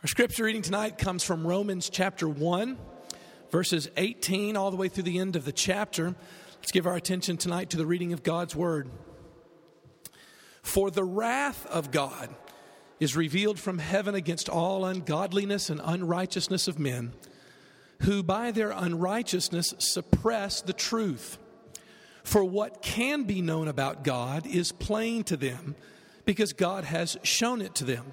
Our 0.00 0.06
scripture 0.06 0.44
reading 0.44 0.62
tonight 0.62 0.96
comes 0.96 1.24
from 1.24 1.44
Romans 1.44 1.90
chapter 1.90 2.28
1, 2.28 2.78
verses 3.50 3.90
18 3.96 4.56
all 4.56 4.70
the 4.70 4.76
way 4.76 4.86
through 4.86 5.02
the 5.02 5.18
end 5.18 5.34
of 5.34 5.44
the 5.44 5.50
chapter. 5.50 6.14
Let's 6.58 6.70
give 6.70 6.86
our 6.86 6.94
attention 6.94 7.36
tonight 7.36 7.70
to 7.70 7.76
the 7.76 7.84
reading 7.84 8.12
of 8.12 8.22
God's 8.22 8.54
word. 8.54 8.88
For 10.62 10.92
the 10.92 11.02
wrath 11.02 11.66
of 11.66 11.90
God 11.90 12.32
is 13.00 13.16
revealed 13.16 13.58
from 13.58 13.78
heaven 13.78 14.14
against 14.14 14.48
all 14.48 14.84
ungodliness 14.84 15.68
and 15.68 15.80
unrighteousness 15.82 16.68
of 16.68 16.78
men, 16.78 17.12
who 18.02 18.22
by 18.22 18.52
their 18.52 18.70
unrighteousness 18.70 19.74
suppress 19.78 20.62
the 20.62 20.72
truth. 20.72 21.38
For 22.22 22.44
what 22.44 22.82
can 22.82 23.24
be 23.24 23.42
known 23.42 23.66
about 23.66 24.04
God 24.04 24.46
is 24.46 24.70
plain 24.70 25.24
to 25.24 25.36
them, 25.36 25.74
because 26.24 26.52
God 26.52 26.84
has 26.84 27.16
shown 27.24 27.60
it 27.60 27.74
to 27.74 27.84
them. 27.84 28.12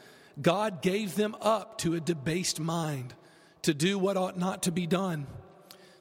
God 0.39 0.81
gave 0.81 1.15
them 1.15 1.35
up 1.41 1.77
to 1.79 1.95
a 1.95 1.99
debased 1.99 2.59
mind 2.59 3.13
to 3.63 3.73
do 3.73 3.97
what 3.97 4.17
ought 4.17 4.37
not 4.37 4.63
to 4.63 4.71
be 4.71 4.87
done. 4.87 5.27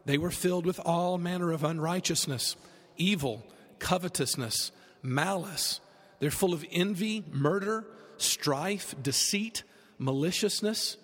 They 0.05 0.19
were 0.19 0.31
filled 0.31 0.67
with 0.67 0.81
all 0.81 1.19
manner 1.19 1.53
of 1.53 1.65
unrighteousness, 1.65 2.57
evil, 2.97 3.45
covetousness, 3.79 4.73
malice. 5.03 5.81
They're 6.19 6.31
full 6.31 6.55
of 6.55 6.65
envy, 6.71 7.25
murder, 7.33 7.85
strife, 8.17 8.95
deceit, 9.03 9.63
maliciousness. 9.99 10.97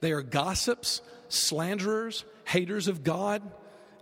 They 0.00 0.12
are 0.12 0.22
gossips, 0.22 1.02
slanderers, 1.28 2.24
haters 2.44 2.88
of 2.88 3.04
God, 3.04 3.42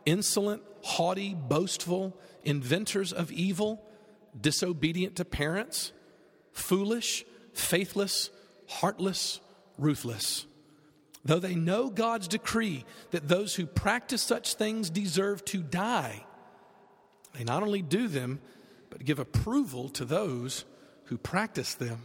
insolent, 0.05 0.62
haughty, 0.83 1.34
boastful, 1.34 2.17
inventors 2.45 3.12
of 3.12 3.33
evil, 3.33 3.83
disobedient 4.39 5.17
to 5.17 5.25
parents, 5.25 5.93
foolish, 6.53 7.25
faithless 7.53 8.31
heartless, 8.69 9.41
ruthless. 9.78 10.47
Though 11.25 11.38
they 11.41 11.54
know 11.54 11.91
God's 11.91 12.28
decree 12.28 12.84
that 13.10 13.28
those 13.28 13.54
who 13.54 13.66
practice 13.66 14.22
such 14.22 14.54
things 14.54 14.91
deserve 14.91 15.44
to 15.47 15.59
die, 15.59 16.25
they 17.37 17.44
not 17.44 17.62
only 17.62 17.82
do 17.82 18.06
them, 18.09 18.41
but 18.91 19.05
give 19.05 19.19
approval 19.19 19.88
to 19.91 20.05
those 20.05 20.65
who 21.05 21.19
practice 21.19 21.75
them. 21.75 21.99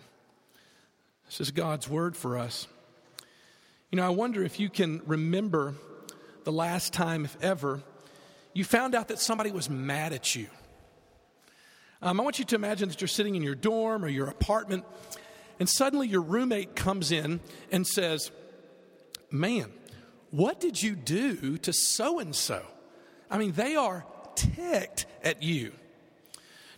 This 1.27 1.39
is 1.39 1.51
God's 1.51 1.87
word 1.87 2.17
for 2.17 2.37
us. 2.37 2.67
You 3.91 3.97
know, 3.97 4.05
I 4.05 4.09
wonder 4.09 4.43
if 4.43 4.59
you 4.59 4.69
can 4.69 5.01
remember 5.05 5.75
the 6.43 6.51
last 6.51 6.91
time, 6.91 7.25
if 7.25 7.37
ever, 7.41 7.81
you 8.53 8.63
found 8.63 8.95
out 8.95 9.09
that 9.09 9.19
somebody 9.19 9.51
was 9.51 9.69
mad 9.69 10.13
at 10.13 10.35
you. 10.35 10.47
Um, 12.01 12.19
I 12.19 12.23
want 12.23 12.39
you 12.39 12.45
to 12.45 12.55
imagine 12.55 12.89
that 12.89 12.99
you're 12.99 13.07
sitting 13.07 13.35
in 13.35 13.43
your 13.43 13.55
dorm 13.55 14.03
or 14.03 14.07
your 14.07 14.27
apartment 14.27 14.85
and 15.61 15.69
suddenly 15.69 16.07
your 16.07 16.21
roommate 16.21 16.75
comes 16.75 17.11
in 17.11 17.39
and 17.71 17.85
says, 17.85 18.31
Man, 19.29 19.71
what 20.31 20.59
did 20.59 20.81
you 20.81 20.95
do 20.95 21.59
to 21.59 21.71
so 21.71 22.17
and 22.17 22.35
so? 22.35 22.63
I 23.29 23.37
mean, 23.37 23.51
they 23.51 23.75
are 23.75 24.03
ticked 24.33 25.05
at 25.23 25.43
you. 25.43 25.73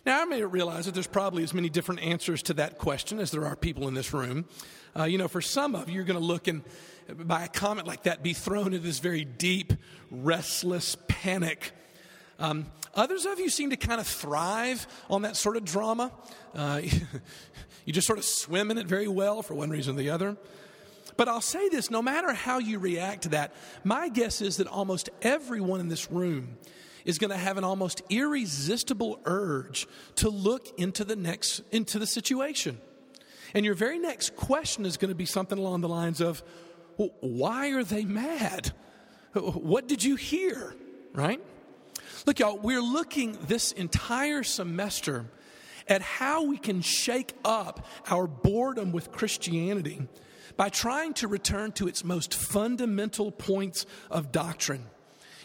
Now, 0.04 0.20
I 0.20 0.26
may 0.26 0.44
realize 0.44 0.84
that 0.84 0.92
there's 0.92 1.06
probably 1.06 1.42
as 1.42 1.54
many 1.54 1.70
different 1.70 2.02
answers 2.02 2.42
to 2.42 2.54
that 2.54 2.76
question 2.76 3.20
as 3.20 3.30
there 3.30 3.46
are 3.46 3.56
people 3.56 3.88
in 3.88 3.94
this 3.94 4.12
room. 4.12 4.44
Uh, 4.94 5.04
you 5.04 5.16
know, 5.16 5.28
for 5.28 5.40
some 5.40 5.74
of 5.74 5.88
you, 5.88 5.94
you're 5.94 6.04
going 6.04 6.20
to 6.20 6.26
look 6.26 6.46
and, 6.46 6.62
by 7.08 7.44
a 7.44 7.48
comment 7.48 7.88
like 7.88 8.02
that, 8.02 8.22
be 8.22 8.34
thrown 8.34 8.66
into 8.66 8.80
this 8.80 8.98
very 8.98 9.24
deep, 9.24 9.72
restless 10.10 10.94
panic. 11.08 11.72
Um, 12.38 12.66
others 12.94 13.26
of 13.26 13.38
you 13.38 13.48
seem 13.48 13.70
to 13.70 13.76
kind 13.76 14.00
of 14.00 14.06
thrive 14.06 14.86
on 15.10 15.22
that 15.22 15.36
sort 15.36 15.56
of 15.56 15.64
drama. 15.64 16.12
Uh, 16.54 16.82
You 17.84 17.92
just 17.92 18.06
sort 18.06 18.18
of 18.18 18.24
swim 18.24 18.70
in 18.70 18.78
it 18.78 18.86
very 18.86 19.08
well 19.08 19.42
for 19.42 19.54
one 19.54 19.70
reason 19.70 19.94
or 19.94 19.98
the 19.98 20.10
other. 20.10 20.36
But 21.16 21.28
I'll 21.28 21.40
say 21.40 21.68
this 21.68 21.90
no 21.90 22.02
matter 22.02 22.32
how 22.32 22.58
you 22.58 22.78
react 22.78 23.22
to 23.22 23.28
that, 23.30 23.54
my 23.84 24.08
guess 24.08 24.40
is 24.40 24.56
that 24.56 24.66
almost 24.66 25.10
everyone 25.22 25.80
in 25.80 25.88
this 25.88 26.10
room 26.10 26.56
is 27.04 27.18
going 27.18 27.30
to 27.30 27.36
have 27.36 27.58
an 27.58 27.64
almost 27.64 28.02
irresistible 28.08 29.20
urge 29.24 29.86
to 30.16 30.30
look 30.30 30.78
into 30.78 31.04
the 31.04 31.14
next 31.14 31.60
into 31.70 31.98
the 31.98 32.06
situation. 32.06 32.80
And 33.52 33.64
your 33.64 33.74
very 33.74 33.98
next 33.98 34.34
question 34.34 34.86
is 34.86 34.96
going 34.96 35.10
to 35.10 35.14
be 35.14 35.26
something 35.26 35.58
along 35.58 35.82
the 35.82 35.88
lines 35.88 36.20
of 36.20 36.42
well, 36.96 37.10
why 37.20 37.72
are 37.72 37.84
they 37.84 38.04
mad? 38.04 38.72
What 39.34 39.88
did 39.88 40.02
you 40.02 40.16
hear? 40.16 40.74
Right? 41.12 41.40
Look, 42.26 42.38
y'all, 42.38 42.58
we're 42.58 42.80
looking 42.80 43.36
this 43.46 43.72
entire 43.72 44.42
semester 44.42 45.26
at 45.86 46.00
how 46.00 46.44
we 46.44 46.56
can 46.56 46.80
shake 46.80 47.34
up 47.44 47.86
our 48.08 48.26
boredom 48.26 48.92
with 48.92 49.12
Christianity 49.12 50.08
by 50.56 50.70
trying 50.70 51.12
to 51.14 51.28
return 51.28 51.72
to 51.72 51.86
its 51.86 52.02
most 52.02 52.32
fundamental 52.34 53.30
points 53.30 53.84
of 54.10 54.32
doctrine. 54.32 54.86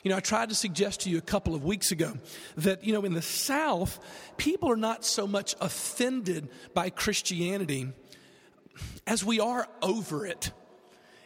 You 0.03 0.11
know, 0.11 0.17
I 0.17 0.21
tried 0.21 0.49
to 0.49 0.55
suggest 0.55 1.01
to 1.01 1.09
you 1.09 1.17
a 1.17 1.21
couple 1.21 1.53
of 1.53 1.65
weeks 1.65 1.91
ago 1.91 2.13
that, 2.55 2.85
you 2.85 2.93
know, 2.93 3.03
in 3.03 3.13
the 3.13 3.21
South, 3.21 3.99
people 4.37 4.71
are 4.71 4.77
not 4.77 5.03
so 5.03 5.27
much 5.27 5.55
offended 5.59 6.47
by 6.73 6.89
Christianity 6.89 7.89
as 9.05 9.25
we 9.25 9.41
are 9.41 9.67
over 9.81 10.25
it. 10.25 10.53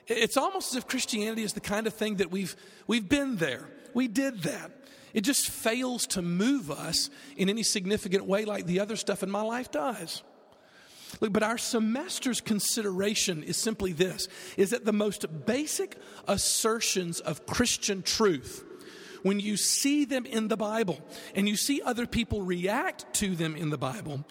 It's 0.07 0.37
almost 0.37 0.71
as 0.71 0.77
if 0.77 0.87
Christianity 0.87 1.43
is 1.43 1.53
the 1.53 1.61
kind 1.61 1.85
of 1.85 1.93
thing 1.93 2.15
that 2.15 2.31
we've, 2.31 2.55
we've 2.87 3.07
been 3.07 3.35
there. 3.35 3.69
We 3.93 4.07
did 4.07 4.41
that. 4.43 4.71
It 5.13 5.21
just 5.21 5.49
fails 5.49 6.07
to 6.07 6.21
move 6.21 6.71
us 6.71 7.09
in 7.37 7.49
any 7.49 7.63
significant 7.63 8.25
way 8.25 8.45
like 8.45 8.65
the 8.65 8.79
other 8.79 8.95
stuff 8.95 9.23
in 9.23 9.29
my 9.29 9.41
life 9.41 9.71
does. 9.71 10.23
Look, 11.21 11.31
but 11.33 11.43
our 11.43 11.57
semester's 11.57 12.41
consideration 12.41 13.43
is 13.43 13.57
simply 13.57 13.93
this 13.93 14.27
is 14.57 14.71
that 14.71 14.85
the 14.85 14.93
most 14.93 15.45
basic 15.45 15.97
assertions 16.27 17.19
of 17.19 17.45
Christian 17.45 18.01
truth, 18.01 18.63
when 19.21 19.39
you 19.39 19.55
see 19.55 20.05
them 20.05 20.25
in 20.25 20.47
the 20.47 20.57
Bible 20.57 20.99
and 21.35 21.47
you 21.47 21.55
see 21.55 21.81
other 21.81 22.07
people 22.07 22.41
react 22.41 23.13
to 23.15 23.35
them 23.35 23.55
in 23.55 23.69
the 23.69 23.77
Bible, 23.77 24.25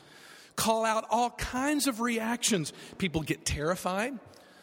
call 0.56 0.84
out 0.84 1.06
all 1.08 1.30
kinds 1.30 1.86
of 1.86 2.00
reactions. 2.00 2.72
People 2.98 3.22
get 3.22 3.44
terrified, 3.44 4.18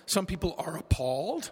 some 0.05 0.25
people 0.25 0.55
are 0.57 0.77
appalled, 0.77 1.51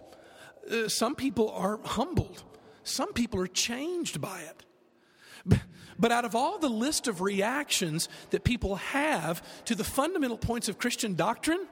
uh, 0.70 0.88
some 0.88 1.14
people 1.14 1.50
are 1.50 1.80
humbled. 1.82 2.44
Some 2.88 3.12
people 3.12 3.40
are 3.40 3.46
changed 3.46 4.20
by 4.20 4.40
it. 4.40 5.60
But 5.98 6.12
out 6.12 6.24
of 6.24 6.34
all 6.34 6.58
the 6.58 6.68
list 6.68 7.08
of 7.08 7.20
reactions 7.20 8.08
that 8.30 8.44
people 8.44 8.76
have 8.76 9.42
to 9.66 9.74
the 9.74 9.84
fundamental 9.84 10.38
points 10.38 10.68
of 10.68 10.78
Christian 10.78 11.14
doctrine, 11.14 11.66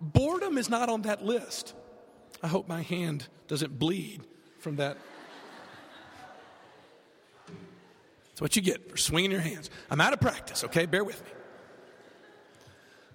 boredom 0.00 0.58
is 0.58 0.68
not 0.68 0.88
on 0.88 1.02
that 1.02 1.24
list. 1.24 1.74
I 2.42 2.48
hope 2.48 2.68
my 2.68 2.82
hand 2.82 3.28
doesn't 3.48 3.78
bleed 3.78 4.22
from 4.58 4.76
that. 4.76 4.96
That's 8.28 8.40
what 8.40 8.56
you 8.56 8.62
get 8.62 8.90
for 8.90 8.96
swinging 8.96 9.30
your 9.30 9.40
hands. 9.40 9.70
I'm 9.90 10.00
out 10.00 10.12
of 10.12 10.20
practice, 10.20 10.64
okay? 10.64 10.86
Bear 10.86 11.04
with 11.04 11.22
me. 11.24 11.30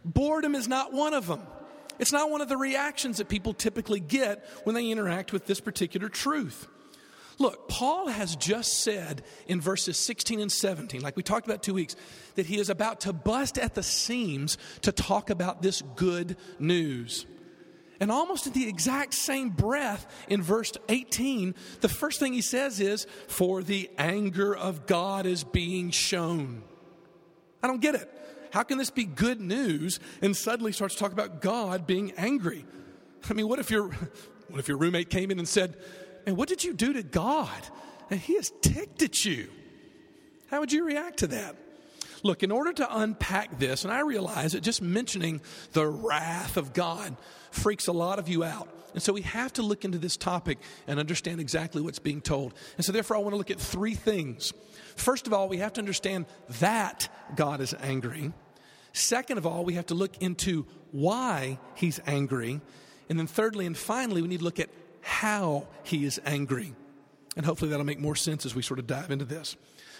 Boredom 0.03 0.55
is 0.55 0.67
not 0.67 0.93
one 0.93 1.13
of 1.13 1.27
them. 1.27 1.41
It's 1.99 2.11
not 2.11 2.31
one 2.31 2.41
of 2.41 2.49
the 2.49 2.57
reactions 2.57 3.17
that 3.17 3.29
people 3.29 3.53
typically 3.53 3.99
get 3.99 4.43
when 4.63 4.75
they 4.75 4.89
interact 4.89 5.31
with 5.31 5.45
this 5.45 5.59
particular 5.59 6.09
truth. 6.09 6.67
Look, 7.41 7.67
Paul 7.67 8.07
has 8.07 8.35
just 8.35 8.83
said 8.83 9.23
in 9.47 9.59
verses 9.59 9.97
16 9.97 10.39
and 10.39 10.51
17, 10.51 11.01
like 11.01 11.17
we 11.17 11.23
talked 11.23 11.47
about 11.47 11.63
two 11.63 11.73
weeks, 11.73 11.95
that 12.35 12.45
he 12.45 12.59
is 12.59 12.69
about 12.69 13.01
to 13.01 13.13
bust 13.13 13.57
at 13.57 13.73
the 13.73 13.81
seams 13.81 14.59
to 14.83 14.91
talk 14.91 15.31
about 15.31 15.63
this 15.63 15.81
good 15.95 16.37
news. 16.59 17.25
And 17.99 18.11
almost 18.11 18.45
in 18.45 18.53
the 18.53 18.67
exact 18.67 19.15
same 19.15 19.49
breath, 19.49 20.05
in 20.27 20.43
verse 20.43 20.71
18, 20.87 21.55
the 21.81 21.89
first 21.89 22.19
thing 22.19 22.33
he 22.33 22.41
says 22.41 22.79
is, 22.79 23.07
For 23.27 23.63
the 23.63 23.89
anger 23.97 24.55
of 24.55 24.85
God 24.85 25.25
is 25.25 25.43
being 25.43 25.89
shown. 25.89 26.61
I 27.63 27.67
don't 27.67 27.81
get 27.81 27.95
it. 27.95 28.07
How 28.51 28.61
can 28.61 28.77
this 28.77 28.91
be 28.91 29.05
good 29.05 29.41
news 29.41 29.99
and 30.21 30.37
suddenly 30.37 30.73
starts 30.73 30.93
to 30.93 30.99
talk 30.99 31.11
about 31.11 31.41
God 31.41 31.87
being 31.87 32.11
angry? 32.17 32.65
I 33.27 33.33
mean, 33.33 33.47
what 33.47 33.57
if 33.57 33.71
your, 33.71 33.87
what 34.47 34.59
if 34.59 34.67
your 34.67 34.77
roommate 34.77 35.09
came 35.09 35.31
in 35.31 35.39
and 35.39 35.47
said, 35.47 35.75
and 36.25 36.37
what 36.37 36.49
did 36.49 36.63
you 36.63 36.73
do 36.73 36.93
to 36.93 37.03
God? 37.03 37.49
And 38.09 38.19
he 38.19 38.33
is 38.33 38.51
ticked 38.61 39.01
at 39.01 39.25
you. 39.25 39.49
How 40.49 40.59
would 40.59 40.71
you 40.71 40.85
react 40.85 41.19
to 41.19 41.27
that? 41.27 41.55
Look, 42.23 42.43
in 42.43 42.51
order 42.51 42.73
to 42.73 42.97
unpack 42.97 43.57
this, 43.57 43.83
and 43.83 43.91
I 43.91 44.01
realize 44.01 44.51
that 44.51 44.61
just 44.61 44.81
mentioning 44.81 45.41
the 45.71 45.87
wrath 45.87 46.57
of 46.57 46.73
God 46.73 47.15
freaks 47.49 47.87
a 47.87 47.91
lot 47.91 48.19
of 48.19 48.29
you 48.29 48.43
out. 48.43 48.69
And 48.93 49.01
so 49.01 49.13
we 49.13 49.21
have 49.21 49.53
to 49.53 49.61
look 49.61 49.85
into 49.85 49.97
this 49.97 50.17
topic 50.17 50.59
and 50.85 50.99
understand 50.99 51.39
exactly 51.39 51.81
what's 51.81 51.99
being 51.99 52.21
told. 52.21 52.53
And 52.75 52.85
so, 52.85 52.91
therefore, 52.91 53.17
I 53.17 53.21
want 53.21 53.33
to 53.33 53.37
look 53.37 53.51
at 53.51 53.59
three 53.59 53.95
things. 53.95 54.53
First 54.95 55.27
of 55.27 55.33
all, 55.33 55.47
we 55.47 55.57
have 55.57 55.73
to 55.73 55.81
understand 55.81 56.25
that 56.59 57.07
God 57.35 57.61
is 57.61 57.73
angry. 57.81 58.33
Second 58.93 59.37
of 59.37 59.47
all, 59.47 59.63
we 59.63 59.75
have 59.75 59.85
to 59.87 59.95
look 59.95 60.17
into 60.21 60.65
why 60.91 61.57
he's 61.75 62.01
angry. 62.05 62.59
And 63.09 63.17
then, 63.17 63.27
thirdly 63.27 63.65
and 63.65 63.77
finally, 63.77 64.21
we 64.21 64.27
need 64.27 64.39
to 64.39 64.45
look 64.45 64.59
at 64.59 64.69
how 65.01 65.67
he 65.83 66.05
is 66.05 66.19
angry. 66.25 66.73
And 67.35 67.45
hopefully 67.45 67.71
that'll 67.71 67.85
make 67.85 67.99
more 67.99 68.15
sense 68.15 68.45
as 68.45 68.53
we 68.53 68.61
sort 68.61 68.79
of 68.79 68.87
dive 68.87 69.11
into 69.11 69.25
this. 69.25 69.55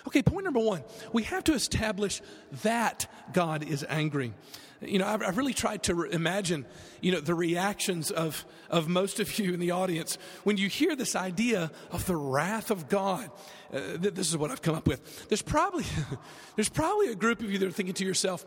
Okay, 0.08 0.24
point 0.24 0.44
number 0.44 0.60
one 0.60 0.84
we 1.14 1.24
have 1.24 1.44
to 1.46 1.54
establish 1.54 2.22
that 2.64 3.08
God 3.34 3.64
is 3.64 3.86
angry. 3.88 4.34
You 4.82 4.98
know, 4.98 5.08
I've, 5.08 5.22
I've 5.22 5.38
really 5.38 5.54
tried 5.54 5.84
to 5.84 5.94
re- 5.94 6.10
imagine, 6.12 6.66
you 7.02 7.12
know, 7.12 7.20
the 7.20 7.36
reactions 7.36 8.10
of, 8.10 8.44
of 8.68 8.88
most 8.88 9.20
of 9.20 9.38
you 9.38 9.54
in 9.54 9.60
the 9.60 9.70
audience 9.72 10.18
when 10.44 10.58
you 10.58 10.70
hear 10.70 10.96
this 10.96 11.16
idea 11.16 11.72
of 11.92 12.08
the 12.08 12.16
wrath 12.16 12.72
of 12.72 12.90
God. 12.90 13.30
Uh, 13.72 13.98
th- 14.02 14.16
this 14.16 14.30
is 14.30 14.38
what 14.38 14.50
I've 14.50 14.64
come 14.64 14.74
up 14.74 14.88
with. 14.88 15.30
There's 15.30 15.44
probably, 15.44 15.86
there's 16.56 16.70
probably 16.70 17.10
a 17.12 17.16
group 17.16 17.42
of 17.42 17.52
you 17.52 17.60
that 17.60 17.68
are 17.68 17.72
thinking 17.72 17.94
to 17.94 18.06
yourself, 18.06 18.44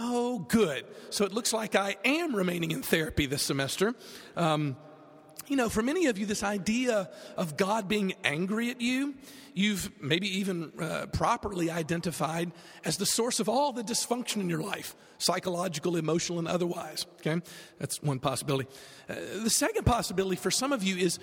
oh, 0.00 0.40
good. 0.40 0.84
So 1.10 1.24
it 1.24 1.32
looks 1.32 1.52
like 1.52 1.76
I 1.76 1.96
am 2.04 2.34
remaining 2.34 2.72
in 2.72 2.82
therapy 2.82 3.26
this 3.26 3.42
semester. 3.42 3.94
Um, 4.36 4.76
you 5.50 5.56
know, 5.56 5.68
for 5.68 5.82
many 5.82 6.06
of 6.06 6.18
you, 6.18 6.26
this 6.26 6.42
idea 6.42 7.10
of 7.36 7.56
God 7.56 7.88
being 7.88 8.14
angry 8.24 8.70
at 8.70 8.80
you, 8.80 9.14
you've 9.54 9.90
maybe 10.00 10.38
even 10.38 10.72
uh, 10.80 11.06
properly 11.06 11.70
identified 11.70 12.52
as 12.84 12.96
the 12.96 13.06
source 13.06 13.40
of 13.40 13.48
all 13.48 13.72
the 13.72 13.82
dysfunction 13.82 14.36
in 14.36 14.48
your 14.48 14.62
life 14.62 14.94
psychological, 15.20 15.96
emotional, 15.96 16.38
and 16.38 16.46
otherwise. 16.46 17.04
Okay? 17.18 17.40
That's 17.78 18.00
one 18.00 18.20
possibility. 18.20 18.68
Uh, 19.08 19.14
the 19.42 19.50
second 19.50 19.84
possibility 19.84 20.36
for 20.36 20.52
some 20.52 20.72
of 20.72 20.84
you 20.84 20.96
is 20.96 21.18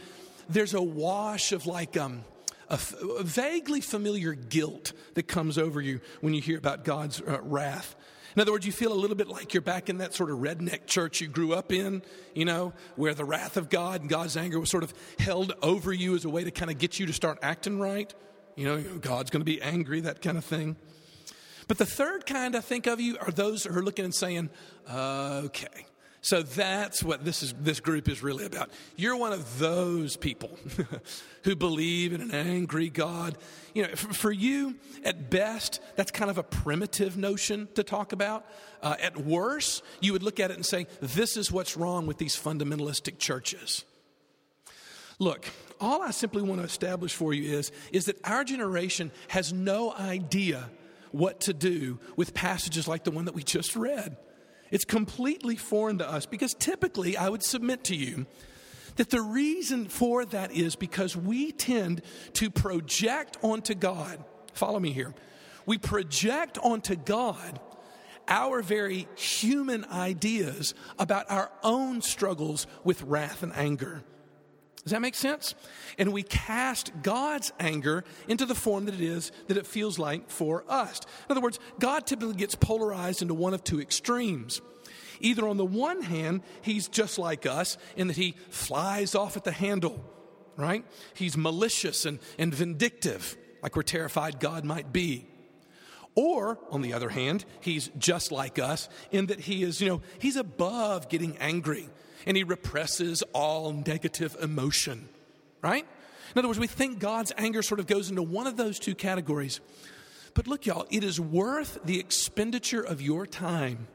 there's 0.49 0.73
a 0.73 0.81
wash 0.81 1.53
of 1.53 1.65
like, 1.65 1.95
um, 1.95 2.25
a, 2.69 2.73
f- 2.73 2.93
a 3.01 3.23
vaguely 3.23 3.79
familiar 3.79 4.33
guilt 4.33 4.93
that 5.13 5.27
comes 5.29 5.57
over 5.57 5.79
you 5.81 6.01
when 6.21 6.33
you 6.33 6.41
hear 6.41 6.57
about 6.57 6.83
God's 6.83 7.21
uh, 7.21 7.39
wrath. 7.41 7.95
In 8.35 8.41
other 8.41 8.51
words, 8.51 8.65
you 8.65 8.73
feel 8.73 8.91
a 8.91 8.95
little 8.95 9.15
bit 9.15 9.29
like 9.29 9.53
you're 9.53 9.61
back 9.61 9.89
in 9.89 9.99
that 9.99 10.13
sort 10.13 10.29
of 10.29 10.39
redneck 10.39 10.87
church 10.87 11.21
you 11.21 11.27
grew 11.27 11.53
up 11.53 11.71
in, 11.71 12.01
you 12.33 12.43
know, 12.43 12.73
where 12.97 13.13
the 13.13 13.23
wrath 13.23 13.55
of 13.55 13.69
God 13.69 14.01
and 14.01 14.09
God's 14.09 14.35
anger 14.35 14.59
was 14.59 14.69
sort 14.69 14.83
of 14.83 14.93
held 15.19 15.53
over 15.61 15.93
you 15.93 16.15
as 16.15 16.25
a 16.25 16.29
way 16.29 16.43
to 16.43 16.51
kind 16.51 16.69
of 16.69 16.77
get 16.77 16.99
you 16.99 17.05
to 17.05 17.13
start 17.13 17.39
acting 17.41 17.79
right. 17.79 18.13
You 18.57 18.65
know, 18.65 18.81
God's 18.99 19.31
going 19.31 19.41
to 19.41 19.45
be 19.45 19.61
angry, 19.61 20.01
that 20.01 20.21
kind 20.21 20.37
of 20.37 20.43
thing. 20.43 20.75
But 21.67 21.77
the 21.77 21.85
third 21.85 22.25
kind 22.25 22.55
I 22.55 22.59
think 22.59 22.87
of 22.87 22.99
you 22.99 23.17
are 23.19 23.31
those 23.31 23.63
who 23.63 23.77
are 23.77 23.83
looking 23.83 24.05
and 24.05 24.13
saying, 24.13 24.49
okay, 24.89 25.85
so 26.25 26.41
that's 26.41 27.03
what 27.03 27.23
this 27.23 27.43
is 27.43 27.53
this 27.59 27.79
group 27.79 28.09
is 28.09 28.23
really 28.23 28.45
about. 28.45 28.71
You're 28.95 29.15
one 29.15 29.31
of 29.31 29.59
those 29.59 30.17
people 30.17 30.57
who 31.43 31.55
believe 31.55 32.13
in 32.13 32.21
an 32.21 32.31
angry 32.31 32.89
God. 32.89 33.37
You 33.75 33.83
know, 33.83 33.89
for 33.89 34.31
you, 34.31 34.73
at 35.03 35.29
best, 35.29 35.79
that's 35.95 36.09
kind 36.09 36.31
of 36.31 36.39
a 36.39 36.43
primitive 36.43 37.15
notion 37.15 37.67
to 37.75 37.83
talk 37.83 38.11
about. 38.11 38.43
Uh, 38.81 38.95
at 38.99 39.15
worst, 39.17 39.83
you 39.99 40.13
would 40.13 40.23
look 40.23 40.39
at 40.39 40.49
it 40.49 40.55
and 40.55 40.65
say, 40.65 40.87
"This 40.99 41.37
is 41.37 41.51
what's 41.51 41.77
wrong 41.77 42.07
with 42.07 42.17
these 42.17 42.35
fundamentalistic 42.35 43.19
churches." 43.19 43.85
Look, 45.19 45.45
all 45.79 46.01
I 46.01 46.09
simply 46.09 46.41
want 46.41 46.59
to 46.59 46.65
establish 46.65 47.13
for 47.13 47.35
you 47.35 47.55
is, 47.55 47.71
is 47.91 48.05
that 48.05 48.17
our 48.27 48.43
generation 48.43 49.11
has 49.27 49.53
no 49.53 49.93
idea 49.93 50.71
what 51.11 51.41
to 51.41 51.53
do 51.53 51.99
with 52.15 52.33
passages 52.33 52.87
like 52.87 53.03
the 53.03 53.11
one 53.11 53.25
that 53.25 53.35
we 53.35 53.43
just 53.43 53.75
read. 53.75 54.17
It's 54.71 54.85
completely 54.85 55.55
foreign 55.55 55.99
to 55.99 56.09
us 56.09 56.25
because 56.25 56.53
typically 56.53 57.17
I 57.17 57.29
would 57.29 57.43
submit 57.43 57.83
to 57.85 57.95
you 57.95 58.25
that 58.95 59.09
the 59.09 59.21
reason 59.21 59.85
for 59.85 60.25
that 60.25 60.51
is 60.51 60.75
because 60.75 61.15
we 61.15 61.51
tend 61.51 62.01
to 62.33 62.49
project 62.49 63.37
onto 63.41 63.75
God, 63.75 64.23
follow 64.53 64.79
me 64.79 64.91
here, 64.91 65.13
we 65.65 65.77
project 65.77 66.57
onto 66.59 66.95
God 66.95 67.59
our 68.27 68.61
very 68.61 69.07
human 69.15 69.85
ideas 69.85 70.73
about 70.97 71.29
our 71.29 71.51
own 71.63 72.01
struggles 72.01 72.65
with 72.83 73.01
wrath 73.03 73.43
and 73.43 73.53
anger. 73.55 74.03
Does 74.85 74.91
that 74.91 75.01
make 75.01 75.15
sense? 75.15 75.55
And 75.97 76.13
we 76.13 76.21
cast 76.21 76.91
God's 77.01 77.51
anger 77.59 78.03
into 78.27 78.45
the 78.45 78.53
form 78.53 78.85
that 78.85 78.93
it 78.93 79.01
is, 79.01 79.31
that 79.47 79.57
it 79.57 79.65
feels 79.65 79.97
like 79.97 80.29
for 80.29 80.63
us. 80.69 80.99
In 81.27 81.31
other 81.31 81.41
words, 81.41 81.59
God 81.79 82.05
typically 82.05 82.35
gets 82.35 82.53
polarized 82.53 83.23
into 83.23 83.33
one 83.33 83.55
of 83.55 83.63
two 83.63 83.81
extremes. 83.81 84.61
Either 85.21 85.47
on 85.47 85.57
the 85.57 85.65
one 85.65 86.03
hand, 86.03 86.41
he's 86.61 86.87
just 86.87 87.17
like 87.17 87.47
us 87.47 87.79
in 87.95 88.09
that 88.09 88.17
he 88.17 88.35
flies 88.51 89.15
off 89.15 89.35
at 89.35 89.43
the 89.43 89.51
handle, 89.51 90.05
right? 90.55 90.85
He's 91.15 91.35
malicious 91.35 92.05
and, 92.05 92.19
and 92.37 92.53
vindictive, 92.53 93.35
like 93.63 93.75
we're 93.75 93.81
terrified 93.81 94.39
God 94.39 94.65
might 94.65 94.93
be. 94.93 95.25
Or, 96.13 96.59
on 96.69 96.83
the 96.83 96.93
other 96.93 97.09
hand, 97.09 97.43
he's 97.59 97.89
just 97.97 98.31
like 98.31 98.59
us 98.59 98.87
in 99.11 99.25
that 99.25 99.39
he 99.39 99.63
is, 99.63 99.81
you 99.81 99.89
know, 99.89 100.01
he's 100.19 100.35
above 100.35 101.09
getting 101.09 101.37
angry 101.39 101.89
and 102.25 102.35
he 102.35 102.43
represses 102.43 103.23
all 103.33 103.71
negative 103.71 104.35
emotion, 104.41 105.07
right? 105.61 105.85
In 106.33 106.39
other 106.39 106.47
words, 106.47 106.59
we 106.59 106.67
think 106.67 106.99
God's 106.99 107.31
anger 107.37 107.61
sort 107.61 107.79
of 107.79 107.87
goes 107.87 108.09
into 108.09 108.23
one 108.23 108.47
of 108.47 108.57
those 108.57 108.79
two 108.79 108.95
categories. 108.95 109.61
But 110.33 110.47
look, 110.47 110.65
y'all, 110.65 110.85
it 110.89 111.03
is 111.03 111.19
worth 111.19 111.79
the 111.85 111.99
expenditure 111.99 112.81
of 112.81 113.01
your 113.01 113.25
time 113.25 113.87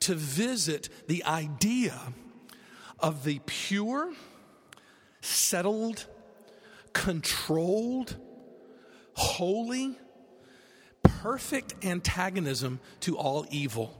to 0.00 0.14
visit 0.14 0.88
the 1.08 1.24
idea 1.24 1.98
of 3.00 3.24
the 3.24 3.40
pure, 3.46 4.12
settled, 5.20 6.06
controlled, 6.92 8.16
holy, 9.14 9.96
perfect 11.02 11.74
antagonism 11.84 12.78
to 13.00 13.16
all 13.16 13.44
evil. 13.50 13.97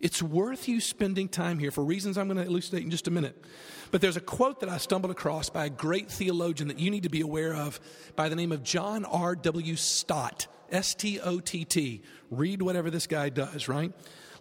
It's 0.00 0.22
worth 0.22 0.66
you 0.66 0.80
spending 0.80 1.28
time 1.28 1.58
here 1.58 1.70
for 1.70 1.84
reasons 1.84 2.16
I'm 2.16 2.26
going 2.26 2.38
to 2.38 2.44
elucidate 2.44 2.84
in 2.84 2.90
just 2.90 3.06
a 3.06 3.10
minute. 3.10 3.44
But 3.90 4.00
there's 4.00 4.16
a 4.16 4.20
quote 4.20 4.60
that 4.60 4.68
I 4.68 4.78
stumbled 4.78 5.10
across 5.10 5.50
by 5.50 5.66
a 5.66 5.70
great 5.70 6.10
theologian 6.10 6.68
that 6.68 6.78
you 6.78 6.90
need 6.90 7.02
to 7.02 7.10
be 7.10 7.20
aware 7.20 7.54
of 7.54 7.80
by 8.16 8.28
the 8.28 8.36
name 8.36 8.52
of 8.52 8.62
John 8.62 9.04
R.W. 9.04 9.76
Stott, 9.76 10.46
S 10.70 10.94
T 10.94 11.20
O 11.20 11.40
T 11.40 11.64
T. 11.64 12.02
Read 12.30 12.62
whatever 12.62 12.90
this 12.90 13.06
guy 13.06 13.28
does, 13.28 13.68
right? 13.68 13.92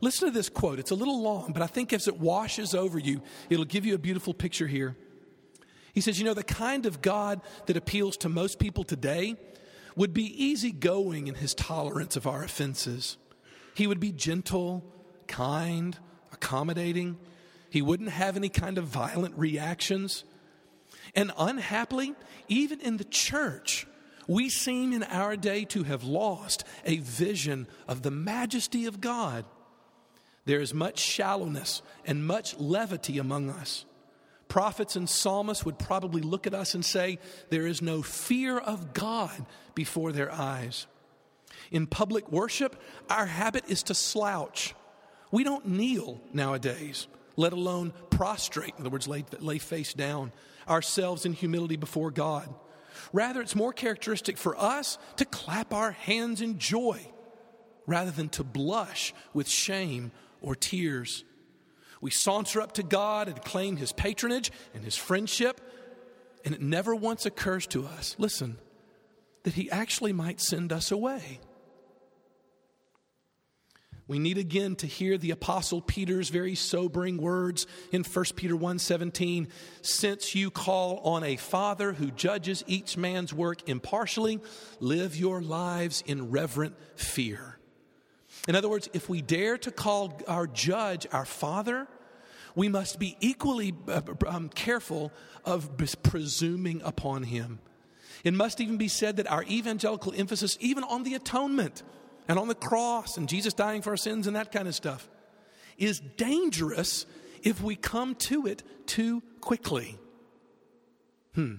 Listen 0.01 0.29
to 0.29 0.33
this 0.33 0.47
quote. 0.47 0.79
It's 0.79 0.91
a 0.91 0.95
little 0.95 1.21
long, 1.21 1.51
but 1.51 1.61
I 1.61 1.67
think 1.67 1.91
as 1.91 2.07
it 2.07 2.17
washes 2.19 2.73
over 2.73 2.97
you, 2.97 3.21
it'll 3.49 3.65
give 3.65 3.85
you 3.85 3.95
a 3.95 3.99
beautiful 3.99 4.33
picture 4.33 4.67
here. 4.67 4.95
He 5.93 5.99
says, 5.99 6.19
You 6.19 6.25
know, 6.25 6.33
the 6.33 6.43
kind 6.43 6.85
of 6.85 7.01
God 7.01 7.41
that 7.65 7.75
appeals 7.75 8.15
to 8.17 8.29
most 8.29 8.59
people 8.59 8.85
today 8.85 9.35
would 9.97 10.13
be 10.13 10.45
easygoing 10.45 11.27
in 11.27 11.35
his 11.35 11.53
tolerance 11.53 12.15
of 12.15 12.25
our 12.25 12.43
offenses. 12.43 13.17
He 13.73 13.87
would 13.87 13.99
be 13.99 14.13
gentle 14.13 14.85
kind, 15.29 15.98
accommodating. 16.33 17.17
He 17.69 17.81
wouldn't 17.81 18.09
have 18.09 18.36
any 18.36 18.50
kind 18.50 18.77
of 18.77 18.86
violent 18.86 19.38
reactions. 19.38 20.25
And 21.15 21.31
unhappily, 21.38 22.13
even 22.50 22.81
in 22.81 22.98
the 22.98 23.05
church, 23.05 23.88
we 24.27 24.50
seem 24.50 24.91
in 24.91 25.03
our 25.03 25.38
day 25.38 25.63
to 25.65 25.83
have 25.83 26.03
lost 26.03 26.65
a 26.86 26.98
vision 26.98 27.67
of 27.88 28.01
the 28.01 28.12
majesty 28.12 28.86
of 28.86 29.00
God. 29.00 29.45
There 30.45 30.59
is 30.59 30.74
much 30.74 31.00
shallowness 31.00 31.81
and 32.05 32.25
much 32.25 32.57
levity 32.59 33.17
among 33.17 33.50
us. 33.50 33.86
Prophets 34.48 34.95
and 34.95 35.07
psalmists 35.07 35.63
would 35.63 35.77
probably 35.77 36.21
look 36.21 36.48
at 36.48 36.55
us 36.55 36.74
and 36.74 36.83
say, 36.83 37.19
There 37.50 37.67
is 37.67 37.81
no 37.81 38.01
fear 38.01 38.57
of 38.57 38.93
God 38.93 39.45
before 39.75 40.12
their 40.12 40.31
eyes. 40.31 40.88
In 41.71 41.86
public 41.86 42.31
worship, 42.31 42.81
our 43.09 43.27
habit 43.27 43.65
is 43.67 43.83
to 43.83 43.93
slouch. 43.93 44.74
We 45.31 45.43
don't 45.43 45.67
kneel 45.67 46.19
nowadays, 46.33 47.07
let 47.36 47.53
alone 47.53 47.93
prostrate, 48.09 48.74
in 48.75 48.81
other 48.81 48.89
words, 48.89 49.07
lay, 49.07 49.25
lay 49.39 49.59
face 49.59 49.93
down, 49.93 50.31
ourselves 50.67 51.25
in 51.25 51.33
humility 51.33 51.75
before 51.75 52.12
God. 52.12 52.53
Rather, 53.13 53.41
it's 53.41 53.55
more 53.55 53.74
characteristic 53.74 54.38
for 54.38 54.59
us 54.59 54.98
to 55.17 55.25
clap 55.25 55.74
our 55.74 55.91
hands 55.91 56.41
in 56.41 56.57
joy 56.59 57.05
rather 57.86 58.12
than 58.12 58.29
to 58.29 58.43
blush 58.43 59.13
with 59.33 59.48
shame 59.48 60.12
or 60.41 60.55
tears. 60.55 61.24
We 62.01 62.12
saunter 62.12 62.62
up 62.62 62.74
to 62.74 62.83
God 62.83 63.27
and 63.27 63.41
claim 63.43 63.77
His 63.77 63.91
patronage 63.91 64.51
and 64.74 64.83
His 64.83 64.95
friendship, 64.95 65.59
and 66.45 66.53
it 66.53 66.62
never 66.62 66.95
once 66.95 67.25
occurs 67.25 67.67
to 67.67 67.86
us, 67.86 68.15
listen, 68.17 68.57
that 69.43 69.53
He 69.53 69.69
actually 69.71 70.13
might 70.13 70.39
send 70.39 70.71
us 70.71 70.91
away. 70.91 71.39
We 74.09 74.17
need 74.17 74.39
again 74.39 74.75
to 74.77 74.87
hear 74.87 75.19
the 75.19 75.29
apostle 75.29 75.83
Peter's 75.83 76.29
very 76.29 76.55
sobering 76.55 77.17
words 77.17 77.67
in 77.91 78.03
1 78.03 78.35
Peter 78.35 78.55
1:17, 78.55 79.47
since 79.83 80.33
you 80.33 80.49
call 80.49 80.97
on 81.01 81.23
a 81.23 81.35
father 81.35 81.93
who 81.93 82.09
judges 82.09 82.63
each 82.65 82.97
man's 82.97 83.35
work 83.35 83.69
impartially, 83.69 84.39
live 84.79 85.15
your 85.15 85.43
lives 85.43 86.03
in 86.07 86.31
reverent 86.31 86.75
fear. 86.95 87.59
In 88.47 88.55
other 88.55 88.67
words, 88.67 88.89
if 88.93 89.09
we 89.09 89.21
dare 89.21 89.59
to 89.59 89.69
call 89.69 90.19
our 90.27 90.47
judge 90.47 91.05
our 91.11 91.25
father, 91.25 91.87
we 92.55 92.67
must 92.67 92.97
be 92.97 93.15
equally 93.19 93.75
uh, 93.87 94.01
um, 94.25 94.49
careful 94.49 95.11
of 95.45 95.69
presuming 96.01 96.81
upon 96.83 97.21
him. 97.21 97.59
It 98.23 98.33
must 98.33 98.59
even 98.59 98.77
be 98.77 98.87
said 98.87 99.17
that 99.17 99.29
our 99.29 99.43
evangelical 99.43 100.15
emphasis, 100.17 100.57
even 100.59 100.83
on 100.83 101.03
the 101.03 101.13
atonement, 101.13 101.83
and 102.29 102.38
on 102.38 102.48
the 102.48 102.55
cross 102.55 103.17
and 103.17 103.27
Jesus 103.27 103.55
dying 103.55 103.81
for 103.81 103.89
our 103.89 103.98
sins 103.98 104.27
and 104.27 104.36
that 104.36 104.51
kind 104.51 104.67
of 104.67 104.75
stuff 104.75 105.09
is 105.77 106.00
dangerous 106.00 107.07
if 107.41 107.62
we 107.62 107.75
come 107.75 108.13
to 108.15 108.45
it 108.45 108.62
too 108.86 109.24
quickly. 109.41 109.98
Hmm. 111.33 111.55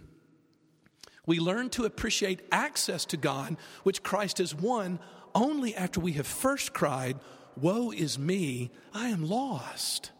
We 1.27 1.41
learn 1.41 1.71
to 1.71 1.85
appreciate 1.85 2.43
access 2.53 3.05
to 3.07 3.17
God, 3.17 3.57
which 3.83 4.03
Christ 4.03 4.39
has 4.39 4.55
won, 4.55 5.01
only 5.35 5.75
after 5.75 5.99
we 6.01 6.13
have 6.13 6.27
first 6.27 6.73
cried, 6.73 7.19
Woe 7.57 7.91
is 7.91 8.19
me, 8.19 8.71
I 8.95 9.09
am 9.09 9.29
lost. 9.29 10.13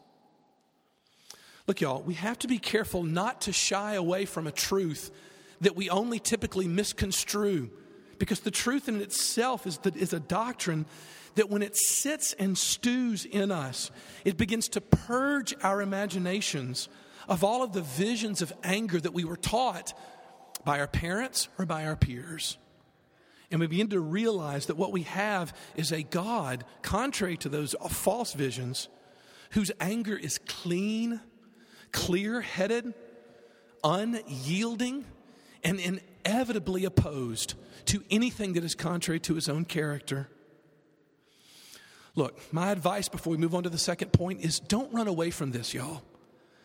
Look, 1.67 1.81
y'all, 1.81 2.03
we 2.03 2.15
have 2.15 2.39
to 2.41 2.49
be 2.49 2.59
careful 2.59 3.05
not 3.05 3.43
to 3.43 3.53
shy 3.53 3.95
away 3.95 4.25
from 4.25 4.47
a 4.49 4.53
truth 4.53 5.11
that 5.61 5.77
we 5.77 5.89
only 5.91 6.19
typically 6.19 6.67
misconstrue 6.67 7.71
because 8.21 8.41
the 8.41 8.51
truth 8.51 8.87
in 8.89 9.01
itself 9.01 9.67
is, 9.67 9.81
is 9.97 10.13
a 10.13 10.21
doctrine 10.21 10.85
that 11.37 11.49
when 11.49 11.63
it 11.63 11.77
sits 11.77 12.35
and 12.35 12.57
stews 12.57 13.25
in 13.25 13.51
us, 13.51 13.91
it 14.25 14.37
begins 14.37 14.69
to 14.69 14.81
purge 14.81 15.55
our 15.63 15.81
imaginations 15.81 16.89
of 17.29 17.43
all 17.43 17.63
of 17.63 17.73
the 17.73 17.81
visions 17.81 18.43
of 18.43 18.53
anger 18.63 19.01
that 19.01 19.15
we 19.15 19.25
were 19.25 19.39
taught 19.39 19.95
by 20.65 20.79
our 20.79 20.87
parents 20.87 21.49
or 21.59 21.65
by 21.65 21.87
our 21.87 21.97
peers. 21.97 22.59
And 23.51 23.59
we 23.59 23.67
begin 23.67 23.89
to 23.89 24.01
realize 24.01 24.67
that 24.67 24.77
what 24.77 24.93
we 24.93 25.03
have 25.03 25.57
is 25.75 25.91
a 25.91 26.03
God, 26.03 26.65
contrary 26.83 27.39
to 27.39 27.49
those 27.49 27.75
false 27.89 28.35
visions, 28.35 28.89
whose 29.53 29.73
anger 29.81 30.17
is 30.17 30.39
clean, 30.47 31.21
clear 31.91 32.43
headed, 32.43 32.93
unyielding, 33.83 35.07
and 35.65 35.81
inevitably 35.81 36.85
opposed 36.85 37.55
to 37.87 38.03
anything 38.11 38.55
that 38.55 38.65
is 38.65 38.75
contrary 38.75 39.21
to 39.21 39.35
his 39.35 39.49
own 39.49 39.65
character. 39.65 40.29
Look, 42.15 42.53
my 42.53 42.71
advice 42.71 43.09
before 43.09 43.31
we 43.31 43.37
move 43.37 43.55
on 43.55 43.63
to 43.63 43.71
the 43.71 43.79
second 43.79 44.13
point 44.13 44.41
is 44.41 44.61
don't 44.61 44.93
run 44.93 45.09
away 45.09 45.31
from 45.31 45.53
this, 45.53 45.73
y'all. 45.73 46.03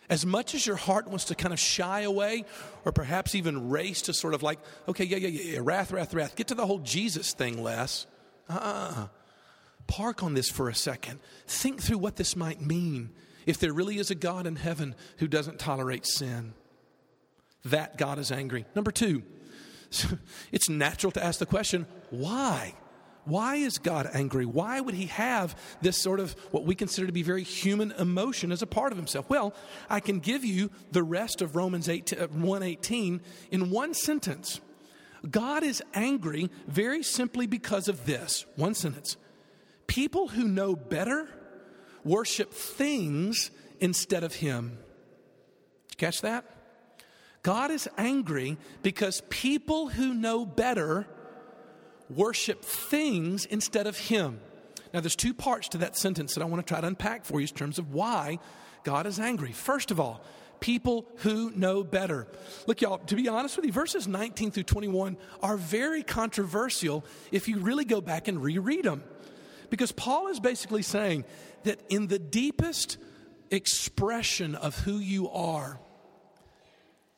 As 0.09 0.25
much 0.25 0.53
as 0.53 0.67
your 0.67 0.75
heart 0.75 1.07
wants 1.07 1.25
to 1.25 1.35
kind 1.35 1.53
of 1.53 1.59
shy 1.59 2.01
away 2.01 2.45
or 2.83 2.91
perhaps 2.91 3.33
even 3.33 3.69
race 3.69 4.03
to 4.03 4.13
sort 4.13 4.33
of 4.33 4.43
like, 4.43 4.59
okay, 4.87 5.03
yeah, 5.03 5.17
yeah, 5.17 5.29
yeah, 5.29 5.53
yeah, 5.53 5.59
wrath, 5.61 5.91
wrath, 5.91 6.13
wrath, 6.13 6.35
get 6.35 6.47
to 6.47 6.55
the 6.55 6.65
whole 6.65 6.79
Jesus 6.79 7.33
thing, 7.33 7.61
Les. 7.61 8.05
Uh-uh. 8.49 9.07
Park 9.87 10.23
on 10.23 10.33
this 10.33 10.49
for 10.49 10.69
a 10.69 10.75
second. 10.75 11.19
Think 11.47 11.81
through 11.81 11.97
what 11.97 12.17
this 12.17 12.35
might 12.35 12.61
mean 12.61 13.09
if 13.45 13.59
there 13.59 13.73
really 13.73 13.97
is 13.97 14.11
a 14.11 14.15
God 14.15 14.47
in 14.47 14.55
heaven 14.55 14.95
who 15.17 15.27
doesn't 15.27 15.59
tolerate 15.59 16.05
sin. 16.05 16.53
That 17.63 17.97
God 17.97 18.19
is 18.19 18.31
angry. 18.31 18.65
Number 18.75 18.91
two, 18.91 19.23
it's 20.51 20.69
natural 20.69 21.11
to 21.11 21.23
ask 21.23 21.39
the 21.39 21.45
question 21.45 21.85
why? 22.09 22.75
Why 23.25 23.55
is 23.55 23.79
God 23.79 24.07
angry? 24.13 24.45
Why 24.45 24.79
would 24.79 24.93
he 24.93 25.07
have 25.07 25.59
this 25.81 25.99
sort 25.99 26.19
of 26.19 26.33
what 26.51 26.63
we 26.63 26.75
consider 26.75 27.07
to 27.07 27.13
be 27.13 27.23
very 27.23 27.41
human 27.41 27.91
emotion 27.93 28.51
as 28.51 28.61
a 28.61 28.67
part 28.67 28.91
of 28.91 28.99
himself? 28.99 29.29
Well, 29.29 29.55
I 29.89 29.99
can 29.99 30.19
give 30.19 30.45
you 30.45 30.69
the 30.91 31.01
rest 31.01 31.41
of 31.41 31.55
Romans 31.55 31.89
8, 31.89 32.13
uh, 32.13 32.27
118 32.27 33.21
in 33.51 33.71
one 33.71 33.95
sentence. 33.95 34.61
God 35.29 35.63
is 35.63 35.81
angry 35.95 36.51
very 36.67 37.01
simply 37.01 37.47
because 37.47 37.87
of 37.87 38.05
this 38.05 38.45
one 38.55 38.75
sentence. 38.75 39.17
People 39.87 40.27
who 40.27 40.47
know 40.47 40.75
better 40.75 41.27
worship 42.03 42.53
things 42.53 43.49
instead 43.79 44.23
of 44.23 44.35
him. 44.35 44.77
Did 45.87 45.93
you 45.93 45.97
catch 45.97 46.21
that? 46.21 46.45
God 47.45 47.69
is 47.69 47.87
angry 47.95 48.57
because 48.81 49.21
people 49.29 49.87
who 49.87 50.15
know 50.15 50.47
better 50.47 51.05
worship 52.09 52.65
things 52.65 53.45
instead 53.45 53.85
of 53.85 53.95
Him. 53.95 54.39
Now, 54.91 55.01
there's 55.01 55.15
two 55.15 55.35
parts 55.35 55.69
to 55.69 55.77
that 55.77 55.95
sentence 55.95 56.33
that 56.33 56.41
I 56.41 56.45
want 56.45 56.65
to 56.65 56.67
try 56.67 56.81
to 56.81 56.87
unpack 56.87 57.23
for 57.23 57.39
you 57.39 57.45
in 57.47 57.53
terms 57.53 57.77
of 57.77 57.93
why 57.93 58.39
God 58.83 59.05
is 59.05 59.19
angry. 59.19 59.51
First 59.51 59.91
of 59.91 59.99
all, 59.99 60.23
people 60.59 61.05
who 61.17 61.51
know 61.51 61.83
better. 61.83 62.25
Look, 62.65 62.81
y'all, 62.81 62.97
to 62.97 63.15
be 63.15 63.27
honest 63.27 63.57
with 63.57 63.67
you, 63.67 63.71
verses 63.71 64.07
19 64.07 64.49
through 64.49 64.63
21 64.63 65.15
are 65.43 65.55
very 65.55 66.01
controversial 66.01 67.05
if 67.31 67.47
you 67.47 67.59
really 67.59 67.85
go 67.85 68.01
back 68.01 68.27
and 68.27 68.41
reread 68.41 68.85
them. 68.85 69.03
Because 69.69 69.91
Paul 69.91 70.29
is 70.29 70.39
basically 70.39 70.81
saying 70.81 71.25
that 71.61 71.79
in 71.89 72.07
the 72.07 72.17
deepest 72.17 72.97
expression 73.51 74.55
of 74.55 74.79
who 74.79 74.97
you 74.97 75.29
are, 75.29 75.79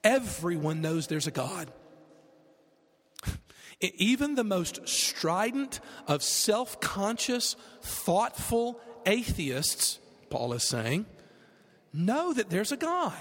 everyone 0.07 0.81
knows 0.81 1.07
there's 1.07 1.27
a 1.27 1.31
God. 1.31 1.69
Even 3.81 4.35
the 4.35 4.43
most 4.43 4.87
strident 4.87 5.81
of 6.07 6.23
self 6.23 6.79
conscious, 6.79 7.57
thoughtful 7.81 8.79
atheists, 9.05 9.99
Paul 10.29 10.53
is 10.53 10.63
saying, 10.63 11.05
know 11.93 12.33
that 12.33 12.49
there's 12.49 12.71
a 12.71 12.77
God 12.77 13.13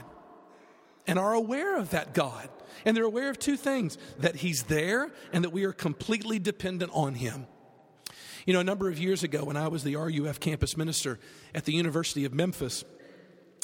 and 1.06 1.18
are 1.18 1.34
aware 1.34 1.76
of 1.76 1.90
that 1.90 2.14
God. 2.14 2.48
And 2.84 2.96
they're 2.96 3.04
aware 3.04 3.30
of 3.30 3.38
two 3.38 3.56
things 3.56 3.98
that 4.18 4.36
He's 4.36 4.64
there 4.64 5.10
and 5.32 5.42
that 5.44 5.50
we 5.50 5.64
are 5.64 5.72
completely 5.72 6.38
dependent 6.38 6.92
on 6.94 7.14
Him. 7.14 7.46
You 8.46 8.52
know, 8.52 8.60
a 8.60 8.64
number 8.64 8.88
of 8.88 8.98
years 8.98 9.24
ago, 9.24 9.44
when 9.44 9.56
I 9.56 9.66
was 9.66 9.82
the 9.82 9.96
RUF 9.96 10.38
campus 10.38 10.76
minister 10.76 11.18
at 11.52 11.64
the 11.64 11.72
University 11.72 12.24
of 12.24 12.32
Memphis, 12.32 12.84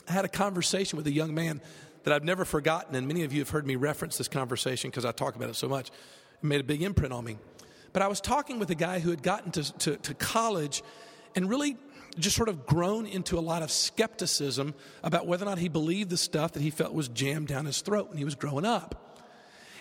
I 0.09 0.13
had 0.13 0.25
a 0.25 0.29
conversation 0.29 0.97
with 0.97 1.07
a 1.07 1.13
young 1.13 1.35
man 1.35 1.61
that 2.05 2.13
I've 2.13 2.25
never 2.25 2.45
forgotten, 2.45 2.95
and 2.95 3.07
many 3.07 3.25
of 3.25 3.33
you 3.33 3.41
have 3.41 3.51
heard 3.51 3.67
me 3.67 3.77
reference 3.77 4.19
this 4.19 4.29
conversation 4.29 4.91
because 4.91 5.05
I 5.05 5.13
talk 5.13 5.37
about 5.37 5.51
it 5.51 5.57
so 5.57 5.69
much. 5.69 5.89
It 5.89 6.45
made 6.45 6.61
a 6.61 6.65
big 6.65 6.83
imprint 6.83 7.13
on 7.13 7.25
me. 7.25 7.39
But 7.93 8.03
I 8.03 8.09
was 8.09 8.21
talking 8.21 8.59
with 8.59 8.71
a 8.71 8.75
guy 8.75 8.99
who 9.01 9.11
had 9.11 9.23
gotten 9.23 9.53
to, 9.53 9.73
to, 9.79 9.97
to 9.97 10.15
college 10.15 10.83
and 11.35 11.49
really 11.49 11.77
just 12.19 12.37
sort 12.37 12.49
of 12.49 12.67
grown 12.67 13.07
into 13.07 13.39
a 13.39 13.41
lot 13.41 13.63
of 13.63 13.71
skepticism 13.71 14.75
about 15.03 15.27
whether 15.27 15.45
or 15.45 15.49
not 15.49 15.59
he 15.59 15.69
believed 15.69 16.11
the 16.11 16.17
stuff 16.17 16.53
that 16.53 16.63
he 16.63 16.71
felt 16.71 16.93
was 16.93 17.09
jammed 17.09 17.49
down 17.49 17.65
his 17.65 17.81
throat 17.81 18.09
when 18.09 18.19
he 18.19 18.25
was 18.25 18.35
growing 18.35 18.65
up. 18.65 19.21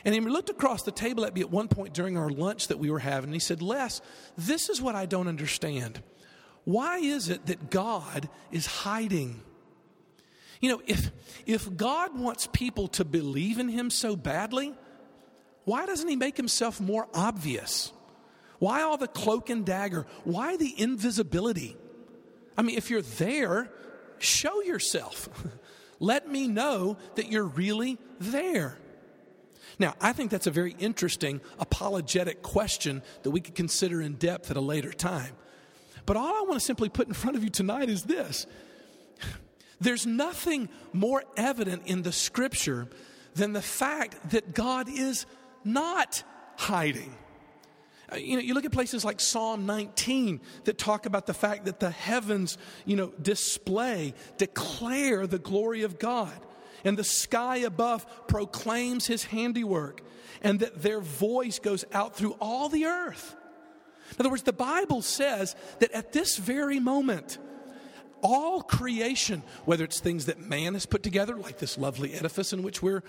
And 0.04 0.16
he 0.16 0.22
looked 0.22 0.50
across 0.50 0.84
the 0.84 0.92
table 0.92 1.26
at 1.26 1.36
me 1.36 1.42
at 1.42 1.52
one 1.52 1.68
point 1.68 1.94
during 1.94 2.18
our 2.18 2.30
lunch 2.30 2.70
that 2.70 2.80
we 2.80 2.90
were 2.90 3.00
having, 3.00 3.26
and 3.26 3.34
he 3.34 3.40
said, 3.40 3.62
Les, 3.62 4.02
this 4.38 4.70
is 4.70 4.82
what 4.82 4.96
I 4.96 5.06
don't 5.06 5.28
understand. 5.28 6.02
Why 6.64 6.98
is 6.98 7.30
it 7.30 7.46
that 7.48 7.70
God 7.70 8.30
is 8.52 8.66
hiding? 8.66 9.42
You 10.62 10.70
know, 10.70 10.82
if, 10.86 11.12
if 11.46 11.76
God 11.76 12.18
wants 12.18 12.48
people 12.48 12.88
to 12.90 13.04
believe 13.04 13.58
in 13.60 13.68
Him 13.68 13.90
so 13.90 14.16
badly, 14.16 14.74
why 15.66 15.86
doesn't 15.86 16.08
He 16.08 16.16
make 16.16 16.38
Himself 16.38 16.80
more 16.80 17.08
obvious? 17.14 17.92
Why 18.60 18.84
all 18.84 18.98
the 18.98 19.08
cloak 19.08 19.50
and 19.50 19.66
dagger? 19.66 20.06
Why 20.24 20.56
the 20.56 20.74
invisibility? 20.80 21.76
I 22.56 22.62
mean, 22.62 22.78
if 22.78 22.92
you're 22.92 23.02
there, 23.02 23.72
show 24.20 24.62
yourself. 24.62 25.28
Let 26.00 26.30
me 26.30 26.48
know 26.48 26.98
that 27.16 27.32
you're 27.32 27.44
really 27.44 27.98
there. 28.20 28.78
Now, 29.80 29.96
I 30.00 30.14
think 30.14 30.30
that's 30.30 30.48
a 30.48 30.52
very 30.52 30.76
interesting 30.78 31.42
apologetic 31.60 32.44
question 32.44 33.02
that 33.24 33.32
we 33.32 33.42
could 33.42 33.56
consider 33.56 34.00
in 34.00 34.14
depth 34.14 34.52
at 34.52 34.58
a 34.58 34.62
later 34.62 34.94
time. 34.94 35.34
But 36.06 36.18
all 36.18 36.36
I 36.36 36.42
want 36.42 36.54
to 36.54 36.60
simply 36.60 36.90
put 36.90 37.08
in 37.08 37.14
front 37.14 37.36
of 37.36 37.44
you 37.44 37.50
tonight 37.50 37.90
is 37.90 38.04
this 38.04 38.46
There's 39.82 40.06
nothing 40.06 40.70
more 40.94 41.24
evident 41.36 41.88
in 41.88 42.04
the 42.04 42.12
scripture 42.12 42.88
than 43.34 43.52
the 43.52 43.62
fact 43.62 44.32
that 44.32 44.54
God 44.54 44.88
is 44.88 45.26
not 45.64 46.24
hiding. 46.56 47.16
Uh, 48.12 48.18
you 48.18 48.36
know, 48.36 48.42
you 48.42 48.54
look 48.54 48.66
at 48.66 48.72
places 48.72 49.04
like 49.04 49.20
Psalm 49.20 49.66
19 49.66 50.42
that 50.66 50.78
talk 50.78 51.06
about 51.08 51.26
the 51.26 51.34
fact 51.34 51.66
that 51.66 51.80
the 51.80 51.90
heavens, 51.90 52.58
you 52.86 52.96
know, 52.96 53.12
display, 53.22 54.14
declare 54.38 55.26
the 55.26 55.40
glory 55.40 55.82
of 55.82 55.98
God, 55.98 56.40
and 56.84 56.96
the 56.96 57.04
sky 57.04 57.58
above 57.58 58.06
proclaims 58.28 59.08
his 59.08 59.24
handiwork, 59.24 60.02
and 60.44 60.60
that 60.60 60.82
their 60.82 61.00
voice 61.00 61.58
goes 61.58 61.86
out 61.92 62.16
through 62.16 62.36
all 62.40 62.70
the 62.70 62.86
earth. 62.86 63.36
In 64.12 64.18
other 64.20 64.30
words, 64.30 64.44
the 64.44 64.54
Bible 64.54 65.02
says 65.02 65.56
that 65.80 65.92
at 65.92 66.12
this 66.12 66.38
very 66.38 66.80
moment, 66.80 67.40
all 68.22 68.62
creation, 68.62 69.44
whether 69.66 69.84
it's 69.84 70.00
things 70.00 70.26
that 70.26 70.40
man 70.40 70.74
has 70.74 70.86
put 70.86 71.04
together, 71.04 71.36
like 71.36 71.60
this 71.60 71.78
lovely 71.78 72.14
edifice 72.14 72.54
in 72.54 72.64
which 72.64 72.82
we're 72.82 73.04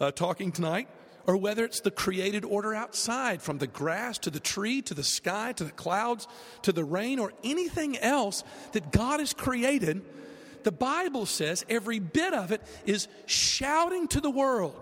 uh, 0.00 0.10
talking 0.10 0.52
tonight, 0.52 0.88
or 1.26 1.36
whether 1.36 1.64
it's 1.64 1.80
the 1.80 1.90
created 1.90 2.44
order 2.44 2.74
outside, 2.74 3.42
from 3.42 3.58
the 3.58 3.66
grass 3.66 4.18
to 4.18 4.30
the 4.30 4.40
tree 4.40 4.82
to 4.82 4.94
the 4.94 5.04
sky 5.04 5.52
to 5.52 5.64
the 5.64 5.70
clouds 5.70 6.26
to 6.62 6.72
the 6.72 6.84
rain, 6.84 7.18
or 7.18 7.32
anything 7.44 7.96
else 7.98 8.42
that 8.72 8.90
God 8.90 9.20
has 9.20 9.32
created, 9.32 10.02
the 10.62 10.72
Bible 10.72 11.26
says 11.26 11.64
every 11.68 11.98
bit 11.98 12.34
of 12.34 12.52
it 12.52 12.62
is 12.86 13.08
shouting 13.26 14.08
to 14.08 14.20
the 14.20 14.30
world 14.30 14.74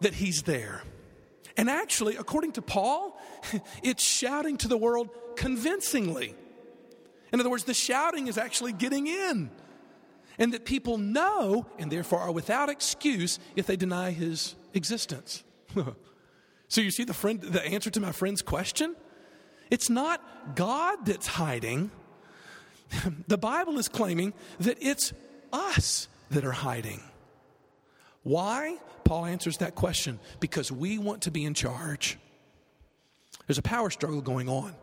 that 0.00 0.14
He's 0.14 0.42
there. 0.42 0.82
And 1.56 1.70
actually, 1.70 2.16
according 2.16 2.52
to 2.52 2.62
Paul, 2.62 3.20
it's 3.82 4.04
shouting 4.04 4.56
to 4.58 4.68
the 4.68 4.76
world 4.76 5.10
convincingly. 5.36 6.34
In 7.34 7.40
other 7.40 7.50
words, 7.50 7.64
the 7.64 7.74
shouting 7.74 8.28
is 8.28 8.38
actually 8.38 8.72
getting 8.72 9.08
in. 9.08 9.50
And 10.38 10.54
that 10.54 10.64
people 10.64 10.98
know 10.98 11.66
and 11.80 11.90
therefore 11.90 12.20
are 12.20 12.30
without 12.30 12.68
excuse 12.68 13.40
if 13.56 13.66
they 13.66 13.74
deny 13.74 14.12
his 14.12 14.54
existence. 14.72 15.42
so 16.68 16.80
you 16.80 16.92
see 16.92 17.02
the 17.02 17.12
friend 17.12 17.40
the 17.40 17.64
answer 17.66 17.90
to 17.90 17.98
my 17.98 18.12
friend's 18.12 18.40
question? 18.40 18.94
It's 19.68 19.90
not 19.90 20.54
God 20.54 21.06
that's 21.06 21.26
hiding. 21.26 21.90
the 23.26 23.38
Bible 23.38 23.78
is 23.78 23.88
claiming 23.88 24.32
that 24.60 24.78
it's 24.80 25.12
us 25.52 26.06
that 26.30 26.44
are 26.44 26.52
hiding. 26.52 27.02
Why? 28.22 28.78
Paul 29.02 29.26
answers 29.26 29.56
that 29.56 29.74
question 29.74 30.20
because 30.38 30.70
we 30.70 30.98
want 30.98 31.22
to 31.22 31.32
be 31.32 31.44
in 31.44 31.54
charge. 31.54 32.16
There's 33.48 33.58
a 33.58 33.62
power 33.62 33.90
struggle 33.90 34.20
going 34.20 34.48
on. 34.48 34.76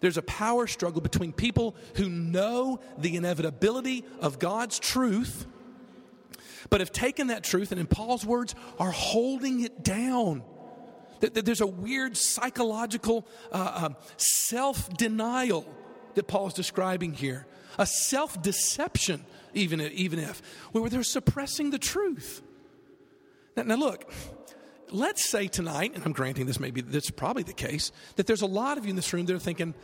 There's 0.00 0.16
a 0.16 0.22
power 0.22 0.66
struggle 0.66 1.00
between 1.00 1.32
people 1.32 1.74
who 1.96 2.08
know 2.08 2.80
the 2.96 3.16
inevitability 3.16 4.04
of 4.20 4.38
God's 4.38 4.78
truth, 4.78 5.46
but 6.70 6.80
have 6.80 6.92
taken 6.92 7.28
that 7.28 7.44
truth 7.44 7.72
and, 7.72 7.80
in 7.80 7.86
Paul's 7.86 8.24
words, 8.24 8.54
are 8.78 8.90
holding 8.90 9.60
it 9.60 9.82
down. 9.82 10.42
There's 11.20 11.60
a 11.60 11.66
weird 11.66 12.16
psychological 12.16 13.26
uh, 13.50 13.56
uh, 13.56 13.88
self 14.16 14.88
denial 14.96 15.66
that 16.14 16.28
Paul 16.28 16.48
is 16.48 16.54
describing 16.54 17.12
here, 17.12 17.46
a 17.76 17.86
self 17.86 18.40
deception, 18.40 19.24
even, 19.54 19.80
even 19.80 20.18
if, 20.18 20.42
where 20.72 20.88
they're 20.88 21.02
suppressing 21.02 21.70
the 21.70 21.78
truth. 21.78 22.42
Now, 23.56 23.64
now 23.64 23.76
look, 23.76 24.12
let's 24.90 25.28
say 25.28 25.48
tonight, 25.48 25.92
and 25.94 26.04
I'm 26.04 26.12
granting 26.12 26.46
this 26.46 26.60
maybe 26.60 26.80
that's 26.80 27.10
probably 27.10 27.42
the 27.42 27.52
case, 27.52 27.92
that 28.16 28.26
there's 28.26 28.42
a 28.42 28.46
lot 28.46 28.78
of 28.78 28.84
you 28.84 28.90
in 28.90 28.96
this 28.96 29.12
room 29.12 29.26
that 29.26 29.34
are 29.34 29.38
thinking, 29.38 29.74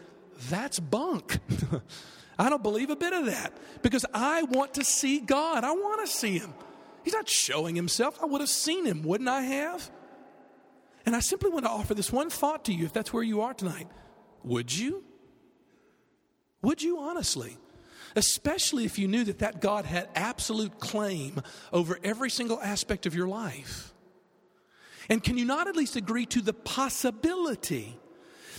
that's 0.48 0.80
bunk. 0.80 1.38
I 2.38 2.48
don't 2.48 2.62
believe 2.62 2.90
a 2.90 2.96
bit 2.96 3.12
of 3.12 3.26
that 3.26 3.52
because 3.82 4.04
I 4.12 4.42
want 4.42 4.74
to 4.74 4.84
see 4.84 5.20
God. 5.20 5.64
I 5.64 5.72
want 5.72 6.04
to 6.06 6.12
see 6.12 6.38
Him. 6.38 6.52
He's 7.04 7.12
not 7.12 7.28
showing 7.28 7.76
Himself. 7.76 8.18
I 8.20 8.26
would 8.26 8.40
have 8.40 8.50
seen 8.50 8.84
Him, 8.84 9.02
wouldn't 9.02 9.28
I 9.28 9.42
have? 9.42 9.90
And 11.06 11.14
I 11.14 11.20
simply 11.20 11.50
want 11.50 11.64
to 11.64 11.70
offer 11.70 11.94
this 11.94 12.10
one 12.10 12.30
thought 12.30 12.64
to 12.64 12.72
you 12.72 12.86
if 12.86 12.92
that's 12.92 13.12
where 13.12 13.22
you 13.22 13.42
are 13.42 13.54
tonight. 13.54 13.88
Would 14.42 14.76
you? 14.76 15.04
Would 16.62 16.82
you 16.82 16.98
honestly? 16.98 17.58
Especially 18.16 18.84
if 18.84 18.98
you 18.98 19.06
knew 19.06 19.24
that 19.24 19.40
that 19.40 19.60
God 19.60 19.84
had 19.84 20.08
absolute 20.14 20.78
claim 20.78 21.42
over 21.72 21.98
every 22.02 22.30
single 22.30 22.60
aspect 22.60 23.06
of 23.06 23.14
your 23.14 23.28
life. 23.28 23.93
And 25.08 25.22
can 25.22 25.36
you 25.36 25.44
not 25.44 25.68
at 25.68 25.76
least 25.76 25.96
agree 25.96 26.26
to 26.26 26.40
the 26.40 26.52
possibility 26.52 27.98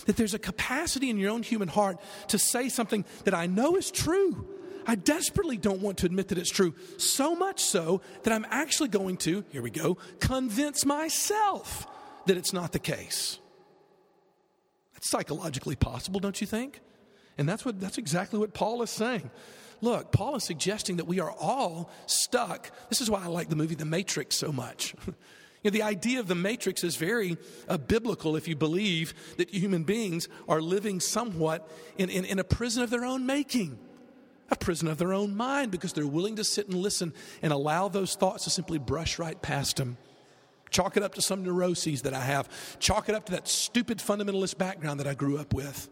that 0.06 0.16
there's 0.16 0.34
a 0.34 0.38
capacity 0.38 1.10
in 1.10 1.18
your 1.18 1.30
own 1.30 1.42
human 1.42 1.68
heart 1.68 2.00
to 2.28 2.38
say 2.38 2.68
something 2.68 3.04
that 3.24 3.34
I 3.34 3.46
know 3.46 3.76
is 3.76 3.90
true? 3.90 4.48
I 4.86 4.94
desperately 4.94 5.56
don't 5.56 5.80
want 5.80 5.98
to 5.98 6.06
admit 6.06 6.28
that 6.28 6.38
it's 6.38 6.50
true, 6.50 6.74
so 6.96 7.34
much 7.34 7.60
so 7.60 8.02
that 8.22 8.32
I'm 8.32 8.46
actually 8.50 8.88
going 8.88 9.16
to, 9.18 9.44
here 9.50 9.62
we 9.62 9.70
go, 9.70 9.98
convince 10.20 10.84
myself 10.84 11.86
that 12.26 12.36
it's 12.36 12.52
not 12.52 12.72
the 12.72 12.78
case. 12.78 13.40
That's 14.94 15.10
psychologically 15.10 15.74
possible, 15.74 16.20
don't 16.20 16.40
you 16.40 16.46
think? 16.46 16.80
And 17.36 17.48
that's 17.48 17.64
what 17.64 17.80
that's 17.80 17.98
exactly 17.98 18.38
what 18.38 18.54
Paul 18.54 18.82
is 18.82 18.90
saying. 18.90 19.30
Look, 19.82 20.10
Paul 20.10 20.36
is 20.36 20.44
suggesting 20.44 20.96
that 20.96 21.06
we 21.06 21.20
are 21.20 21.30
all 21.32 21.90
stuck. 22.06 22.70
This 22.88 23.00
is 23.00 23.10
why 23.10 23.22
I 23.22 23.26
like 23.26 23.50
the 23.50 23.56
movie 23.56 23.74
The 23.74 23.84
Matrix 23.84 24.36
so 24.36 24.52
much. 24.52 24.94
Know, 25.66 25.70
the 25.70 25.82
idea 25.82 26.20
of 26.20 26.28
the 26.28 26.36
matrix 26.36 26.84
is 26.84 26.94
very 26.94 27.36
uh, 27.68 27.76
biblical 27.76 28.36
if 28.36 28.46
you 28.46 28.54
believe 28.54 29.14
that 29.36 29.52
human 29.52 29.82
beings 29.82 30.28
are 30.48 30.60
living 30.60 31.00
somewhat 31.00 31.68
in, 31.98 32.08
in, 32.08 32.24
in 32.24 32.38
a 32.38 32.44
prison 32.44 32.84
of 32.84 32.90
their 32.90 33.04
own 33.04 33.26
making, 33.26 33.76
a 34.48 34.54
prison 34.54 34.86
of 34.86 34.98
their 34.98 35.12
own 35.12 35.36
mind, 35.36 35.72
because 35.72 35.92
they're 35.92 36.06
willing 36.06 36.36
to 36.36 36.44
sit 36.44 36.68
and 36.68 36.76
listen 36.76 37.12
and 37.42 37.52
allow 37.52 37.88
those 37.88 38.14
thoughts 38.14 38.44
to 38.44 38.50
simply 38.50 38.78
brush 38.78 39.18
right 39.18 39.42
past 39.42 39.78
them. 39.78 39.96
Chalk 40.70 40.96
it 40.96 41.02
up 41.02 41.14
to 41.14 41.22
some 41.22 41.42
neuroses 41.42 42.02
that 42.02 42.14
I 42.14 42.20
have, 42.20 42.48
chalk 42.78 43.08
it 43.08 43.16
up 43.16 43.26
to 43.26 43.32
that 43.32 43.48
stupid 43.48 43.98
fundamentalist 43.98 44.58
background 44.58 45.00
that 45.00 45.08
I 45.08 45.14
grew 45.14 45.36
up 45.36 45.52
with, 45.52 45.88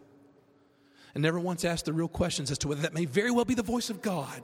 and 1.13 1.21
never 1.21 1.37
once 1.37 1.65
asked 1.65 1.83
the 1.83 1.91
real 1.91 2.07
questions 2.07 2.49
as 2.49 2.59
to 2.59 2.69
whether 2.69 2.83
that 2.83 2.93
may 2.93 3.03
very 3.03 3.31
well 3.31 3.43
be 3.43 3.55
the 3.55 3.61
voice 3.61 3.89
of 3.89 4.01
God. 4.01 4.41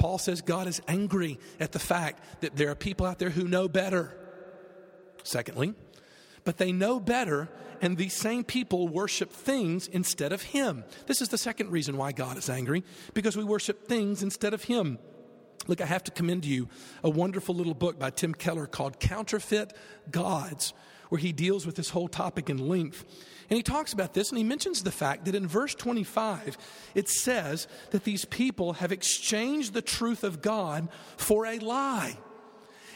Paul 0.00 0.16
says 0.16 0.40
God 0.40 0.66
is 0.66 0.80
angry 0.88 1.38
at 1.60 1.72
the 1.72 1.78
fact 1.78 2.24
that 2.40 2.56
there 2.56 2.70
are 2.70 2.74
people 2.74 3.04
out 3.04 3.18
there 3.18 3.28
who 3.28 3.46
know 3.46 3.68
better. 3.68 4.16
Secondly, 5.24 5.74
but 6.42 6.56
they 6.56 6.72
know 6.72 6.98
better, 6.98 7.50
and 7.82 7.98
these 7.98 8.14
same 8.14 8.42
people 8.42 8.88
worship 8.88 9.30
things 9.30 9.88
instead 9.88 10.32
of 10.32 10.40
Him. 10.40 10.84
This 11.06 11.20
is 11.20 11.28
the 11.28 11.36
second 11.36 11.70
reason 11.70 11.98
why 11.98 12.12
God 12.12 12.38
is 12.38 12.48
angry, 12.48 12.82
because 13.12 13.36
we 13.36 13.44
worship 13.44 13.88
things 13.88 14.22
instead 14.22 14.54
of 14.54 14.64
Him. 14.64 14.98
Look, 15.66 15.82
I 15.82 15.86
have 15.86 16.04
to 16.04 16.10
commend 16.10 16.44
to 16.44 16.48
you 16.48 16.70
a 17.04 17.10
wonderful 17.10 17.54
little 17.54 17.74
book 17.74 17.98
by 17.98 18.08
Tim 18.08 18.32
Keller 18.32 18.66
called 18.66 19.00
Counterfeit 19.00 19.74
Gods, 20.10 20.72
where 21.10 21.18
he 21.18 21.32
deals 21.32 21.66
with 21.66 21.76
this 21.76 21.90
whole 21.90 22.08
topic 22.08 22.48
in 22.48 22.68
length. 22.68 23.04
And 23.50 23.56
he 23.56 23.62
talks 23.62 23.92
about 23.92 24.14
this 24.14 24.30
and 24.30 24.38
he 24.38 24.44
mentions 24.44 24.82
the 24.82 24.92
fact 24.92 25.26
that 25.26 25.34
in 25.34 25.46
verse 25.46 25.74
25, 25.74 26.56
it 26.94 27.08
says 27.08 27.68
that 27.90 28.04
these 28.04 28.24
people 28.24 28.74
have 28.74 28.92
exchanged 28.92 29.74
the 29.74 29.82
truth 29.82 30.24
of 30.24 30.40
God 30.40 30.88
for 31.16 31.44
a 31.46 31.58
lie. 31.58 32.16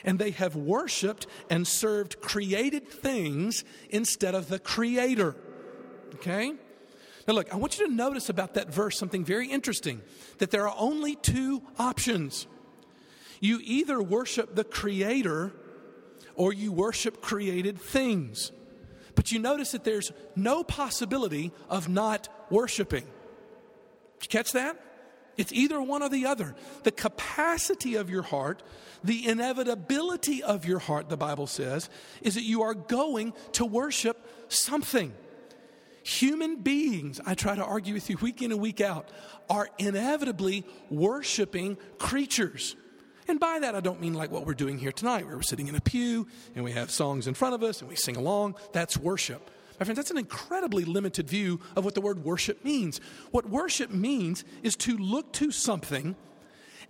And 0.05 0.18
they 0.18 0.31
have 0.31 0.55
worshiped 0.55 1.27
and 1.50 1.66
served 1.66 2.20
created 2.20 2.88
things 2.88 3.64
instead 3.90 4.35
of 4.35 4.48
the 4.48 4.59
Creator. 4.59 5.35
Okay? 6.16 6.53
Now, 7.27 7.35
look, 7.35 7.53
I 7.53 7.57
want 7.57 7.79
you 7.79 7.88
to 7.88 7.92
notice 7.92 8.29
about 8.29 8.55
that 8.55 8.72
verse 8.72 8.98
something 8.98 9.24
very 9.24 9.48
interesting 9.48 10.03
that 10.38 10.50
there 10.50 10.68
are 10.68 10.77
only 10.79 11.16
two 11.16 11.62
options. 11.79 12.46
You 13.40 13.61
either 13.62 14.00
worship 14.00 14.55
the 14.55 14.64
Creator 14.64 15.53
or 16.37 16.53
you 16.53 16.73
worship 16.73 17.20
created 17.20 17.79
things. 17.79 18.53
But 19.14 19.33
you 19.33 19.38
notice 19.38 19.73
that 19.73 19.85
there's 19.85 20.12
no 20.35 20.64
possibility 20.64 21.53
of 21.68 21.88
not 21.88 22.29
worshiping. 22.51 23.05
Did 24.20 24.23
you 24.23 24.29
catch 24.29 24.53
that? 24.53 24.81
It's 25.37 25.53
either 25.53 25.81
one 25.81 26.03
or 26.03 26.09
the 26.09 26.27
other. 26.27 26.55
The 26.85 26.92
capacity 26.92 27.97
of 27.97 28.09
your 28.09 28.23
heart, 28.23 28.62
the 29.03 29.27
inevitability 29.27 30.42
of 30.42 30.64
your 30.64 30.79
heart, 30.79 31.09
the 31.09 31.16
Bible 31.16 31.47
says, 31.47 31.90
is 32.23 32.35
that 32.35 32.44
you 32.44 32.62
are 32.62 32.75
going 32.75 33.33
to 33.53 33.64
worship 33.64 34.25
something. 34.49 35.12
Human 36.05 36.57
beings, 36.57 37.20
I 37.25 37.35
try 37.35 37.57
to 37.57 37.64
argue 37.64 37.94
with 37.94 38.11
you 38.11 38.16
week 38.18 38.42
in 38.42 38.53
and 38.53 38.61
week 38.61 38.81
out, 38.81 39.09
are 39.49 39.68
inevitably 39.79 40.64
worshiping 40.90 41.79
creatures. 41.99 42.77
And 43.27 43.41
by 43.41 43.59
that, 43.61 43.75
I 43.75 43.81
don't 43.81 44.01
mean 44.01 44.15
like 44.15 44.31
what 44.31 44.47
we're 44.47 44.55
doing 44.55 44.79
here 44.79 44.93
tonight, 44.93 45.27
where 45.27 45.37
we're 45.37 45.43
sitting 45.43 45.69
in 45.69 45.75
a 45.75 45.81
pew 45.81 46.27
and 46.55 46.65
we 46.65 46.73
have 46.73 46.91
songs 46.91 47.27
in 47.27 47.35
front 47.35 47.55
of 47.55 47.63
us 47.63 47.81
and 47.81 47.89
we 47.89 47.97
sing 47.97 48.17
along. 48.17 48.57
That's 48.73 48.97
worship. 48.97 49.51
My 49.81 49.85
friends, 49.85 49.97
that's 49.97 50.11
an 50.11 50.19
incredibly 50.19 50.85
limited 50.85 51.29
view 51.29 51.61
of 51.75 51.85
what 51.85 51.95
the 51.95 52.01
word 52.01 52.25
worship 52.25 52.65
means. 52.65 53.01
What 53.31 53.49
worship 53.49 53.91
means 53.91 54.45
is 54.63 54.77
to 54.77 54.97
look 54.97 55.33
to 55.35 55.51
something 55.51 56.15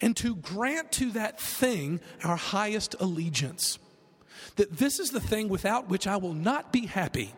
and 0.00 0.16
to 0.18 0.36
grant 0.36 0.92
to 0.92 1.12
that 1.12 1.40
thing 1.40 2.00
our 2.24 2.36
highest 2.36 2.96
allegiance. 3.00 3.78
That 4.56 4.76
this 4.76 4.98
is 4.98 5.10
the 5.10 5.20
thing 5.20 5.48
without 5.48 5.88
which 5.88 6.06
I 6.06 6.16
will 6.16 6.34
not 6.34 6.72
be 6.72 6.86
happy. 6.86 7.32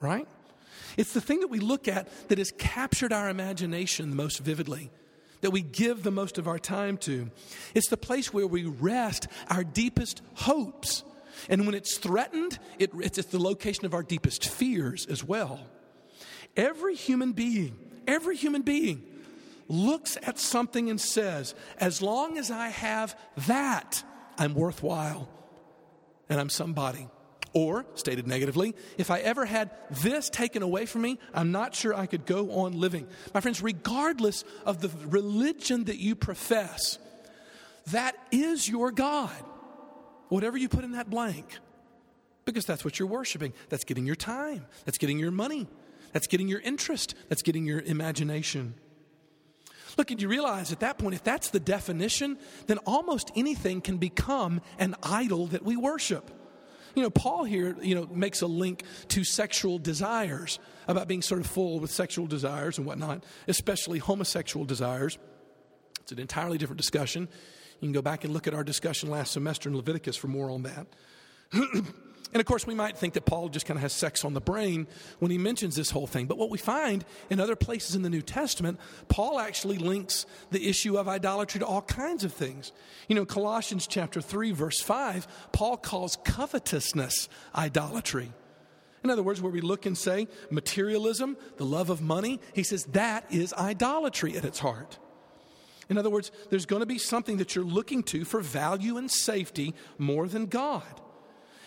Right? 0.00 0.28
It's 0.96 1.12
the 1.12 1.20
thing 1.20 1.40
that 1.40 1.48
we 1.48 1.58
look 1.58 1.88
at 1.88 2.28
that 2.28 2.38
has 2.38 2.52
captured 2.56 3.12
our 3.12 3.28
imagination 3.28 4.10
the 4.10 4.16
most 4.16 4.38
vividly 4.38 4.90
that 5.40 5.50
we 5.50 5.62
give 5.62 6.02
the 6.02 6.10
most 6.10 6.38
of 6.38 6.46
our 6.46 6.58
time 6.58 6.96
to. 6.98 7.30
It's 7.74 7.88
the 7.88 7.96
place 7.96 8.32
where 8.32 8.46
we 8.46 8.64
rest 8.64 9.26
our 9.48 9.64
deepest 9.64 10.22
hopes. 10.34 11.04
And 11.48 11.66
when 11.66 11.74
it's 11.74 11.96
threatened, 11.96 12.58
it, 12.78 12.90
it's, 12.94 13.18
it's 13.18 13.28
the 13.28 13.38
location 13.38 13.86
of 13.86 13.94
our 13.94 14.02
deepest 14.02 14.48
fears 14.48 15.06
as 15.06 15.24
well. 15.24 15.60
Every 16.56 16.94
human 16.94 17.32
being, 17.32 17.78
every 18.06 18.36
human 18.36 18.62
being 18.62 19.02
looks 19.68 20.18
at 20.22 20.38
something 20.38 20.90
and 20.90 21.00
says, 21.00 21.54
as 21.78 22.02
long 22.02 22.36
as 22.36 22.50
I 22.50 22.68
have 22.68 23.18
that, 23.46 24.02
I'm 24.36 24.54
worthwhile 24.54 25.28
and 26.28 26.40
I'm 26.40 26.50
somebody. 26.50 27.08
Or, 27.52 27.84
stated 27.94 28.28
negatively, 28.28 28.76
if 28.96 29.10
I 29.10 29.18
ever 29.18 29.44
had 29.44 29.70
this 30.02 30.30
taken 30.30 30.62
away 30.62 30.86
from 30.86 31.02
me, 31.02 31.18
I'm 31.34 31.50
not 31.50 31.74
sure 31.74 31.94
I 31.94 32.06
could 32.06 32.24
go 32.24 32.52
on 32.52 32.78
living. 32.78 33.08
My 33.34 33.40
friends, 33.40 33.60
regardless 33.60 34.44
of 34.64 34.80
the 34.80 34.90
religion 35.06 35.84
that 35.84 35.98
you 35.98 36.14
profess, 36.14 36.98
that 37.88 38.16
is 38.30 38.68
your 38.68 38.92
God. 38.92 39.34
Whatever 40.28 40.56
you 40.56 40.68
put 40.68 40.84
in 40.84 40.92
that 40.92 41.10
blank, 41.10 41.58
because 42.44 42.64
that's 42.64 42.84
what 42.84 43.00
you're 43.00 43.08
worshiping. 43.08 43.52
That's 43.68 43.84
getting 43.84 44.06
your 44.06 44.16
time, 44.16 44.66
that's 44.84 44.98
getting 44.98 45.18
your 45.18 45.32
money, 45.32 45.66
that's 46.12 46.28
getting 46.28 46.46
your 46.46 46.60
interest, 46.60 47.16
that's 47.28 47.42
getting 47.42 47.66
your 47.66 47.80
imagination. 47.80 48.74
Look, 49.96 50.12
and 50.12 50.22
you 50.22 50.28
realize 50.28 50.70
at 50.70 50.80
that 50.80 50.98
point, 50.98 51.16
if 51.16 51.24
that's 51.24 51.50
the 51.50 51.58
definition, 51.58 52.38
then 52.68 52.78
almost 52.78 53.32
anything 53.34 53.80
can 53.80 53.96
become 53.96 54.60
an 54.78 54.94
idol 55.02 55.48
that 55.48 55.64
we 55.64 55.76
worship. 55.76 56.30
You 56.94 57.02
know, 57.02 57.10
Paul 57.10 57.44
here, 57.44 57.76
you 57.80 57.94
know, 57.94 58.08
makes 58.12 58.42
a 58.42 58.46
link 58.46 58.84
to 59.08 59.24
sexual 59.24 59.78
desires, 59.78 60.58
about 60.88 61.08
being 61.08 61.22
sort 61.22 61.40
of 61.40 61.46
full 61.46 61.80
with 61.80 61.90
sexual 61.90 62.26
desires 62.26 62.78
and 62.78 62.86
whatnot, 62.86 63.24
especially 63.48 63.98
homosexual 63.98 64.64
desires. 64.66 65.18
It's 66.00 66.12
an 66.12 66.18
entirely 66.18 66.58
different 66.58 66.78
discussion. 66.78 67.28
You 67.80 67.86
can 67.86 67.92
go 67.92 68.02
back 68.02 68.24
and 68.24 68.32
look 68.32 68.46
at 68.46 68.54
our 68.54 68.64
discussion 68.64 69.08
last 69.08 69.32
semester 69.32 69.68
in 69.68 69.76
Leviticus 69.76 70.16
for 70.16 70.28
more 70.28 70.50
on 70.50 70.64
that. 70.64 70.86
And 72.32 72.40
of 72.40 72.46
course, 72.46 72.64
we 72.66 72.76
might 72.76 72.96
think 72.96 73.14
that 73.14 73.26
Paul 73.26 73.48
just 73.48 73.66
kind 73.66 73.76
of 73.76 73.82
has 73.82 73.92
sex 73.92 74.24
on 74.24 74.34
the 74.34 74.40
brain 74.40 74.86
when 75.18 75.32
he 75.32 75.38
mentions 75.38 75.74
this 75.74 75.90
whole 75.90 76.06
thing. 76.06 76.26
But 76.26 76.38
what 76.38 76.48
we 76.48 76.58
find 76.58 77.04
in 77.28 77.40
other 77.40 77.56
places 77.56 77.96
in 77.96 78.02
the 78.02 78.10
New 78.10 78.22
Testament, 78.22 78.78
Paul 79.08 79.40
actually 79.40 79.78
links 79.78 80.26
the 80.50 80.68
issue 80.68 80.96
of 80.96 81.08
idolatry 81.08 81.58
to 81.58 81.66
all 81.66 81.82
kinds 81.82 82.22
of 82.22 82.32
things. 82.32 82.70
You 83.08 83.16
know, 83.16 83.24
Colossians 83.24 83.88
chapter 83.88 84.20
3, 84.20 84.52
verse 84.52 84.80
5, 84.80 85.26
Paul 85.52 85.76
calls 85.76 86.18
covetousness 86.24 87.28
idolatry. 87.54 88.32
In 89.02 89.10
other 89.10 89.22
words, 89.22 89.40
where 89.40 89.50
we 89.50 89.60
look 89.60 89.86
and 89.86 89.98
say 89.98 90.28
materialism, 90.50 91.36
the 91.56 91.64
love 91.64 91.90
of 91.90 92.00
money, 92.00 92.38
he 92.54 92.62
says 92.62 92.84
that 92.86 93.24
is 93.32 93.52
idolatry 93.54 94.36
at 94.36 94.44
its 94.44 94.60
heart. 94.60 94.98
In 95.88 95.98
other 95.98 96.10
words, 96.10 96.30
there's 96.50 96.66
going 96.66 96.80
to 96.80 96.86
be 96.86 96.98
something 96.98 97.38
that 97.38 97.56
you're 97.56 97.64
looking 97.64 98.04
to 98.04 98.24
for 98.24 98.40
value 98.40 98.98
and 98.98 99.10
safety 99.10 99.74
more 99.98 100.28
than 100.28 100.46
God. 100.46 101.00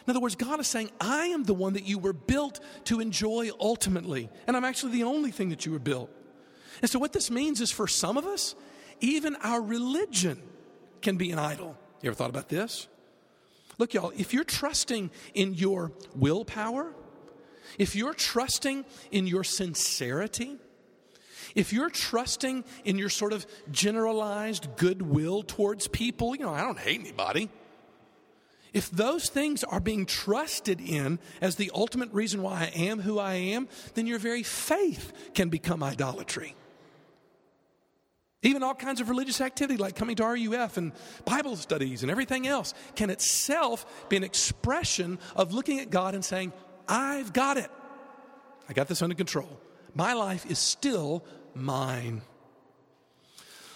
In 0.05 0.11
other 0.11 0.19
words, 0.19 0.35
God 0.35 0.59
is 0.59 0.67
saying, 0.67 0.91
I 0.99 1.27
am 1.27 1.43
the 1.43 1.53
one 1.53 1.73
that 1.73 1.85
you 1.85 1.97
were 1.97 2.13
built 2.13 2.59
to 2.85 2.99
enjoy 2.99 3.49
ultimately, 3.59 4.29
and 4.47 4.57
I'm 4.57 4.65
actually 4.65 4.93
the 4.93 5.03
only 5.03 5.31
thing 5.31 5.49
that 5.49 5.65
you 5.65 5.71
were 5.71 5.79
built. 5.79 6.09
And 6.81 6.89
so, 6.89 6.99
what 6.99 7.13
this 7.13 7.31
means 7.31 7.61
is 7.61 7.71
for 7.71 7.87
some 7.87 8.17
of 8.17 8.25
us, 8.25 8.55
even 8.99 9.35
our 9.37 9.61
religion 9.61 10.41
can 11.01 11.15
be 11.15 11.31
an 11.31 11.39
idol. 11.39 11.77
You 12.01 12.07
ever 12.07 12.15
thought 12.15 12.29
about 12.29 12.49
this? 12.49 12.87
Look, 13.77 13.93
y'all, 13.93 14.11
if 14.15 14.33
you're 14.33 14.43
trusting 14.43 15.09
in 15.33 15.53
your 15.53 15.91
willpower, 16.15 16.93
if 17.77 17.95
you're 17.95 18.13
trusting 18.13 18.85
in 19.11 19.25
your 19.25 19.43
sincerity, 19.43 20.57
if 21.55 21.71
you're 21.71 21.89
trusting 21.89 22.65
in 22.83 22.97
your 22.97 23.09
sort 23.09 23.33
of 23.33 23.45
generalized 23.71 24.75
goodwill 24.75 25.43
towards 25.43 25.87
people, 25.87 26.35
you 26.35 26.43
know, 26.43 26.53
I 26.53 26.61
don't 26.61 26.79
hate 26.79 26.99
anybody. 26.99 27.49
If 28.73 28.89
those 28.89 29.29
things 29.29 29.63
are 29.63 29.79
being 29.79 30.05
trusted 30.05 30.81
in 30.81 31.19
as 31.41 31.55
the 31.55 31.71
ultimate 31.75 32.11
reason 32.11 32.41
why 32.41 32.71
I 32.73 32.79
am 32.79 32.99
who 32.99 33.19
I 33.19 33.35
am, 33.35 33.69
then 33.93 34.07
your 34.07 34.17
very 34.19 34.41
faith 34.41 35.13
can 35.35 35.49
become 35.49 35.83
idolatry. 35.83 36.55
Even 38.41 38.61
all 38.61 38.75
kinds 38.75 38.99
of 38.99 39.09
religious 39.09 39.39
activity 39.39 39.77
like 39.77 39.95
coming 39.95 40.17
to 40.17 40.25
RUF 40.25 40.75
and 40.77 40.91
Bible 41.23 41.55
studies 41.55 42.01
and 42.01 42.11
everything 42.11 42.45
else 42.45 42.73
can 42.95 43.09
itself 43.09 44.09
be 44.09 44.17
an 44.17 44.23
expression 44.23 45.17
of 45.35 45.53
looking 45.53 45.79
at 45.79 45.89
God 45.89 46.13
and 46.13 46.25
saying, 46.25 46.51
I've 46.87 47.31
got 47.31 47.57
it. 47.57 47.71
I 48.67 48.73
got 48.73 48.87
this 48.87 49.01
under 49.01 49.15
control. 49.15 49.61
My 49.95 50.13
life 50.13 50.49
is 50.49 50.59
still 50.59 51.23
mine. 51.53 52.21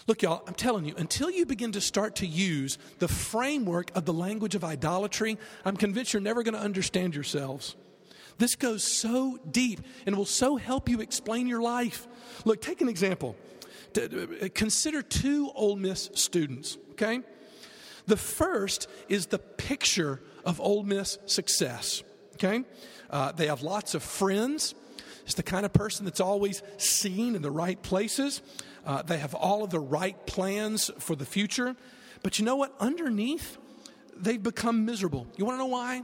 Look, 0.07 0.21
y'all, 0.21 0.41
I'm 0.47 0.53
telling 0.53 0.85
you, 0.85 0.95
until 0.95 1.29
you 1.29 1.45
begin 1.45 1.73
to 1.73 1.81
start 1.81 2.15
to 2.17 2.25
use 2.25 2.77
the 2.99 3.09
framework 3.09 3.91
of 3.93 4.05
the 4.05 4.13
language 4.13 4.55
of 4.55 4.63
idolatry, 4.63 5.37
I'm 5.65 5.75
convinced 5.75 6.13
you're 6.13 6.21
never 6.21 6.43
going 6.43 6.53
to 6.53 6.61
understand 6.61 7.13
yourselves. 7.13 7.75
This 8.37 8.55
goes 8.55 8.83
so 8.85 9.37
deep 9.51 9.81
and 10.05 10.15
will 10.15 10.25
so 10.25 10.55
help 10.55 10.87
you 10.87 11.01
explain 11.01 11.45
your 11.45 11.61
life. 11.61 12.07
Look, 12.45 12.61
take 12.61 12.79
an 12.79 12.87
example. 12.87 13.35
Consider 14.53 15.01
two 15.01 15.51
Ole 15.53 15.75
Miss 15.75 16.09
students, 16.13 16.77
okay? 16.91 17.19
The 18.05 18.17
first 18.17 18.87
is 19.09 19.25
the 19.25 19.39
picture 19.39 20.21
of 20.45 20.61
Ole 20.61 20.83
Miss 20.83 21.17
success, 21.25 22.01
okay? 22.35 22.63
Uh, 23.09 23.33
they 23.33 23.47
have 23.47 23.61
lots 23.61 23.93
of 23.93 24.03
friends. 24.03 24.73
It's 25.25 25.33
the 25.33 25.43
kind 25.43 25.65
of 25.65 25.73
person 25.73 26.05
that's 26.05 26.21
always 26.21 26.63
seen 26.77 27.35
in 27.35 27.41
the 27.41 27.51
right 27.51 27.81
places. 27.81 28.41
Uh, 28.87 29.01
they 29.01 29.17
have 29.17 29.35
all 29.35 29.65
of 29.65 29.69
the 29.69 29.81
right 29.81 30.25
plans 30.25 30.89
for 30.97 31.13
the 31.13 31.25
future. 31.25 31.75
But 32.23 32.39
you 32.39 32.45
know 32.45 32.55
what? 32.55 32.73
Underneath, 32.79 33.57
they've 34.15 34.41
become 34.41 34.85
miserable. 34.85 35.27
You 35.35 35.43
want 35.43 35.55
to 35.55 35.59
know 35.59 35.65
why? 35.65 36.03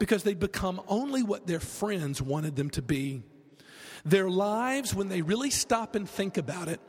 Because 0.00 0.24
they've 0.24 0.38
become 0.38 0.80
only 0.88 1.22
what 1.22 1.46
their 1.46 1.60
friends 1.60 2.20
wanted 2.20 2.56
them 2.56 2.68
to 2.70 2.82
be. 2.82 3.22
Their 4.04 4.28
lives, 4.28 4.92
when 4.92 5.08
they 5.08 5.22
really 5.22 5.50
stop 5.50 5.94
and 5.94 6.10
think 6.10 6.36
about 6.36 6.66
it, 6.66 6.80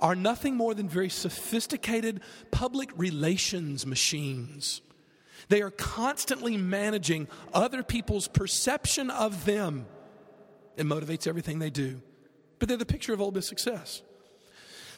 are 0.00 0.14
nothing 0.14 0.54
more 0.54 0.74
than 0.74 0.86
very 0.86 1.08
sophisticated 1.08 2.20
public 2.50 2.90
relations 2.94 3.86
machines. 3.86 4.82
They 5.48 5.62
are 5.62 5.70
constantly 5.70 6.58
managing 6.58 7.28
other 7.54 7.82
people's 7.82 8.28
perception 8.28 9.08
of 9.08 9.46
them. 9.46 9.86
It 10.76 10.84
motivates 10.84 11.26
everything 11.26 11.58
they 11.58 11.70
do. 11.70 12.02
But 12.58 12.68
they're 12.68 12.76
the 12.76 12.84
picture 12.84 13.14
of 13.14 13.34
Miss 13.34 13.46
success. 13.46 14.02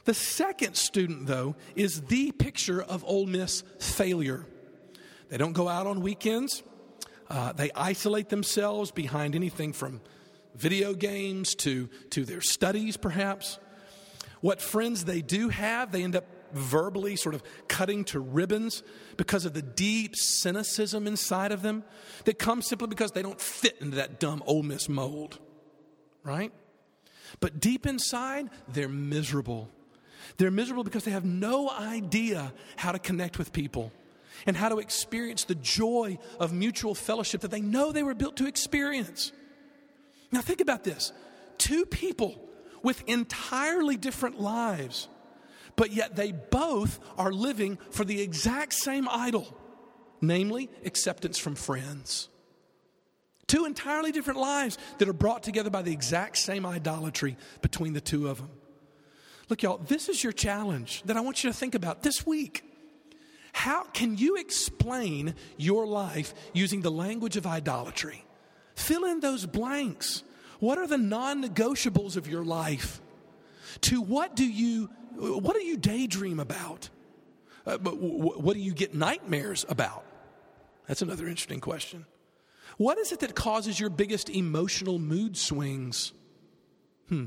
The 0.07 0.15
second 0.15 0.77
student, 0.77 1.27
though, 1.27 1.57
is 1.75 2.03
the 2.03 2.31
picture 2.31 2.81
of 2.81 3.05
Ole 3.05 3.27
Miss 3.27 3.63
failure. 3.81 4.47
They 5.29 5.37
don't 5.37 5.53
go 5.53 5.69
out 5.69 5.89
on 5.89 6.01
weekends. 6.01 6.63
Uh, 7.29 7.53
they 7.53 7.73
isolate 7.75 8.29
themselves 8.29 8.93
behind 8.93 9.35
anything 9.35 9.73
from 9.73 10.01
video 10.55 10.95
games 10.95 11.57
to, 11.57 11.89
to 12.11 12.25
their 12.25 12.41
studies, 12.41 12.97
perhaps. 12.97 13.59
What 14.41 14.63
friends 14.63 15.05
they 15.05 15.23
do 15.23 15.49
have, 15.49 15.91
they 15.91 16.05
end 16.05 16.15
up 16.15 16.25
verbally 16.53 17.17
sort 17.17 17.35
of 17.35 17.43
cutting 17.67 18.05
to 18.05 18.21
ribbons 18.21 18.85
because 19.17 19.45
of 19.45 19.55
the 19.55 19.63
deep 19.63 20.15
cynicism 20.15 21.09
inside 21.09 21.51
of 21.51 21.63
them 21.63 21.83
that 22.27 22.39
comes 22.39 22.69
simply 22.69 22.87
because 22.87 23.11
they 23.11 23.23
don't 23.23 23.41
fit 23.41 23.77
into 23.81 23.97
that 23.97 24.21
dumb 24.21 24.41
Ole 24.47 24.63
Miss 24.63 24.89
mold, 24.89 25.41
right? 26.23 26.53
But 27.41 27.59
deep 27.59 27.87
inside, 27.87 28.51
they're 28.69 28.89
miserable. 28.89 29.69
They're 30.37 30.51
miserable 30.51 30.85
because 30.85 31.05
they 31.05 31.11
have 31.11 31.25
no 31.25 31.71
idea 31.71 32.53
how 32.77 32.93
to 32.93 32.99
connect 32.99 33.39
with 33.39 33.53
people 33.53 33.93
and 34.47 34.57
how 34.57 34.69
to 34.69 34.79
experience 34.79 35.45
the 35.45 35.55
joy 35.55 36.19
of 36.39 36.53
mutual 36.53 36.95
fellowship 36.95 37.41
that 37.41 37.51
they 37.51 37.61
know 37.61 37.93
they 37.93 38.03
were 38.03 38.15
built 38.15 38.37
to 38.37 38.47
experience. 38.47 39.33
Now, 40.33 40.41
think 40.41 40.61
about 40.61 40.85
this 40.85 41.13
two 41.59 41.87
people 41.87 42.43
with 42.83 43.03
entirely 43.09 43.97
different 43.97 44.41
lives, 44.41 45.09
but 45.77 45.93
yet 45.93 46.17
they 46.17 46.33
both 46.33 47.01
are 47.17 47.33
living 47.33 47.79
for 47.91 48.05
the 48.05 48.21
exact 48.21 48.75
same 48.75 49.09
idol, 49.11 49.57
namely 50.21 50.69
acceptance 50.85 51.39
from 51.39 51.55
friends. 51.55 52.29
Two 53.47 53.65
entirely 53.65 54.11
different 54.11 54.41
lives 54.41 54.77
that 54.99 55.09
are 55.09 55.13
brought 55.13 55.43
together 55.45 55.71
by 55.71 55.83
the 55.83 55.93
exact 55.93 56.37
same 56.37 56.67
idolatry 56.67 57.37
between 57.63 57.93
the 57.93 58.01
two 58.01 58.29
of 58.29 58.39
them. 58.39 58.51
Look, 59.49 59.63
y'all, 59.63 59.79
this 59.79 60.09
is 60.09 60.23
your 60.23 60.33
challenge 60.33 61.03
that 61.05 61.17
I 61.17 61.21
want 61.21 61.45
you 61.45 61.51
to 61.51 61.57
think 61.57 61.75
about 61.75 62.03
this 62.03 62.27
week. 62.27 62.65
How 63.53 63.85
can 63.85 64.19
you 64.19 64.37
explain 64.37 65.35
your 65.57 65.87
life 65.87 66.35
using 66.53 66.83
the 66.83 66.91
language 66.91 67.37
of 67.37 67.47
idolatry? 67.47 68.25
Fill 68.75 69.05
in 69.05 69.21
those 69.21 69.47
blanks. 69.47 70.23
What 70.59 70.79
are 70.79 70.87
the 70.87 70.99
non 70.99 71.43
negotiables 71.43 72.17
of 72.17 72.29
your 72.29 72.45
life? 72.45 73.01
To 73.83 74.01
what 74.03 74.37
do 74.37 74.45
you, 74.45 74.91
what 75.15 75.55
do 75.55 75.63
you 75.63 75.77
daydream 75.77 76.41
about? 76.41 76.91
Uh, 77.65 77.79
but 77.79 77.99
what 77.99 78.55
do 78.55 78.61
you 78.61 78.73
get 78.73 78.95
nightmares 78.95 79.65
about? 79.69 80.05
That's 80.87 81.03
another 81.03 81.27
interesting 81.27 81.61
question. 81.61 82.07
What 82.77 82.99
is 82.99 83.13
it 83.13 83.21
that 83.21 83.35
causes 83.35 83.81
your 83.81 83.91
biggest 83.91 84.29
emotional 84.29 84.99
mood 84.99 85.37
swings? 85.37 86.13
Hmm. 87.09 87.27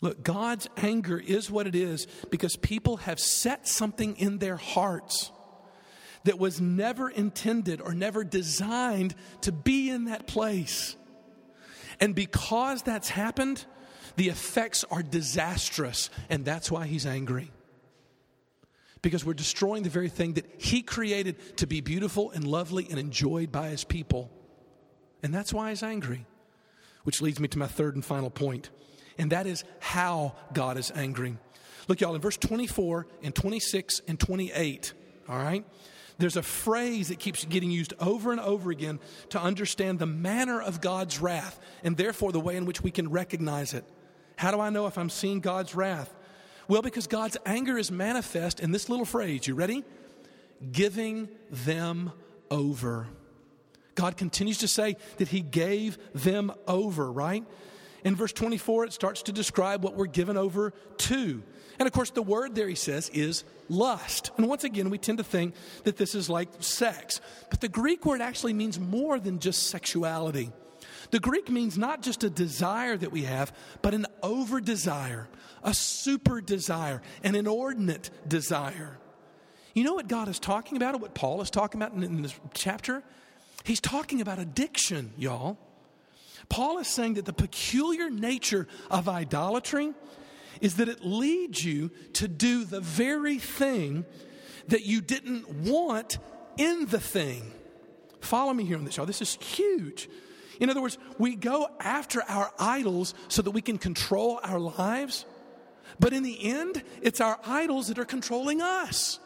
Look, 0.00 0.22
God's 0.22 0.68
anger 0.76 1.18
is 1.18 1.50
what 1.50 1.66
it 1.66 1.74
is 1.74 2.06
because 2.30 2.56
people 2.56 2.98
have 2.98 3.18
set 3.18 3.66
something 3.66 4.16
in 4.16 4.38
their 4.38 4.56
hearts 4.56 5.32
that 6.24 6.38
was 6.38 6.60
never 6.60 7.08
intended 7.08 7.80
or 7.80 7.94
never 7.94 8.22
designed 8.24 9.14
to 9.42 9.52
be 9.52 9.90
in 9.90 10.04
that 10.04 10.26
place. 10.26 10.96
And 12.00 12.14
because 12.14 12.82
that's 12.82 13.08
happened, 13.08 13.64
the 14.16 14.28
effects 14.28 14.84
are 14.90 15.02
disastrous, 15.02 16.10
and 16.28 16.44
that's 16.44 16.70
why 16.70 16.86
he's 16.86 17.06
angry. 17.06 17.50
Because 19.00 19.24
we're 19.24 19.34
destroying 19.34 19.84
the 19.84 19.90
very 19.90 20.08
thing 20.08 20.34
that 20.34 20.46
he 20.58 20.82
created 20.82 21.56
to 21.58 21.66
be 21.66 21.80
beautiful 21.80 22.30
and 22.32 22.44
lovely 22.46 22.86
and 22.90 22.98
enjoyed 22.98 23.52
by 23.52 23.68
his 23.68 23.84
people. 23.84 24.30
And 25.22 25.32
that's 25.32 25.52
why 25.52 25.70
he's 25.70 25.82
angry. 25.82 26.26
Which 27.04 27.22
leads 27.22 27.38
me 27.40 27.48
to 27.48 27.58
my 27.58 27.68
third 27.68 27.94
and 27.94 28.04
final 28.04 28.30
point, 28.30 28.70
and 29.18 29.32
that 29.32 29.46
is 29.46 29.64
how 29.80 30.34
God 30.52 30.78
is 30.78 30.90
angry. 30.94 31.36
Look, 31.88 32.00
y'all, 32.00 32.14
in 32.14 32.20
verse 32.20 32.36
24 32.36 33.06
and 33.22 33.34
26 33.34 34.02
and 34.06 34.18
28, 34.20 34.92
all 35.28 35.36
right, 35.38 35.64
there's 36.18 36.36
a 36.36 36.42
phrase 36.42 37.08
that 37.08 37.18
keeps 37.18 37.44
getting 37.44 37.70
used 37.70 37.94
over 38.00 38.32
and 38.32 38.40
over 38.40 38.70
again 38.70 38.98
to 39.30 39.40
understand 39.40 39.98
the 39.98 40.06
manner 40.06 40.60
of 40.60 40.80
God's 40.80 41.20
wrath 41.20 41.58
and 41.84 41.96
therefore 41.96 42.32
the 42.32 42.40
way 42.40 42.56
in 42.56 42.64
which 42.64 42.82
we 42.82 42.90
can 42.90 43.10
recognize 43.10 43.72
it. 43.72 43.84
How 44.36 44.50
do 44.50 44.60
I 44.60 44.70
know 44.70 44.86
if 44.86 44.98
I'm 44.98 45.10
seeing 45.10 45.40
God's 45.40 45.74
wrath? 45.74 46.14
Well, 46.66 46.82
because 46.82 47.06
God's 47.06 47.36
anger 47.46 47.78
is 47.78 47.90
manifest 47.90 48.60
in 48.60 48.72
this 48.72 48.88
little 48.88 49.06
phrase. 49.06 49.46
You 49.46 49.54
ready? 49.54 49.84
Giving 50.70 51.28
them 51.50 52.12
over. 52.50 53.06
God 53.94 54.16
continues 54.16 54.58
to 54.58 54.68
say 54.68 54.96
that 55.16 55.28
He 55.28 55.40
gave 55.40 55.98
them 56.14 56.52
over, 56.66 57.10
right? 57.10 57.44
In 58.04 58.14
verse 58.14 58.32
24, 58.32 58.86
it 58.86 58.92
starts 58.92 59.22
to 59.22 59.32
describe 59.32 59.82
what 59.82 59.94
we're 59.94 60.06
given 60.06 60.36
over 60.36 60.72
to. 60.98 61.42
And 61.78 61.86
of 61.86 61.92
course, 61.92 62.10
the 62.10 62.22
word 62.22 62.54
there, 62.54 62.68
he 62.68 62.74
says, 62.74 63.08
is 63.10 63.44
lust. 63.68 64.30
And 64.36 64.48
once 64.48 64.64
again, 64.64 64.90
we 64.90 64.98
tend 64.98 65.18
to 65.18 65.24
think 65.24 65.54
that 65.84 65.96
this 65.96 66.14
is 66.14 66.28
like 66.28 66.48
sex. 66.60 67.20
But 67.50 67.60
the 67.60 67.68
Greek 67.68 68.04
word 68.04 68.20
actually 68.20 68.52
means 68.52 68.78
more 68.80 69.18
than 69.18 69.38
just 69.38 69.68
sexuality. 69.68 70.50
The 71.10 71.20
Greek 71.20 71.48
means 71.48 71.78
not 71.78 72.02
just 72.02 72.24
a 72.24 72.30
desire 72.30 72.96
that 72.96 73.12
we 73.12 73.22
have, 73.22 73.52
but 73.82 73.94
an 73.94 74.06
over 74.22 74.60
desire, 74.60 75.28
a 75.62 75.72
super 75.72 76.40
desire, 76.40 77.00
an 77.22 77.34
inordinate 77.34 78.10
desire. 78.26 78.98
You 79.74 79.84
know 79.84 79.94
what 79.94 80.08
God 80.08 80.28
is 80.28 80.38
talking 80.38 80.76
about, 80.76 80.94
or 80.94 80.98
what 80.98 81.14
Paul 81.14 81.40
is 81.40 81.50
talking 81.50 81.80
about 81.80 81.92
in 81.92 82.22
this 82.22 82.38
chapter? 82.52 83.02
He's 83.64 83.80
talking 83.80 84.20
about 84.20 84.38
addiction, 84.38 85.12
y'all. 85.16 85.58
Paul 86.48 86.78
is 86.78 86.88
saying 86.88 87.14
that 87.14 87.24
the 87.24 87.32
peculiar 87.32 88.10
nature 88.10 88.66
of 88.90 89.08
idolatry 89.08 89.92
is 90.60 90.76
that 90.76 90.88
it 90.88 91.04
leads 91.04 91.64
you 91.64 91.90
to 92.14 92.28
do 92.28 92.64
the 92.64 92.80
very 92.80 93.38
thing 93.38 94.04
that 94.68 94.84
you 94.84 95.00
didn't 95.00 95.48
want 95.48 96.18
in 96.56 96.86
the 96.86 97.00
thing. 97.00 97.52
Follow 98.20 98.52
me 98.52 98.64
here 98.64 98.76
on 98.76 98.84
this, 98.84 98.96
y'all. 98.96 99.06
This 99.06 99.22
is 99.22 99.34
huge. 99.34 100.08
In 100.60 100.70
other 100.70 100.82
words, 100.82 100.98
we 101.18 101.36
go 101.36 101.68
after 101.80 102.22
our 102.28 102.52
idols 102.58 103.14
so 103.28 103.42
that 103.42 103.52
we 103.52 103.62
can 103.62 103.78
control 103.78 104.40
our 104.42 104.58
lives, 104.58 105.24
but 106.00 106.12
in 106.12 106.22
the 106.22 106.44
end, 106.44 106.82
it's 107.00 107.20
our 107.20 107.38
idols 107.44 107.88
that 107.88 107.98
are 107.98 108.04
controlling 108.04 108.60
us. 108.60 109.20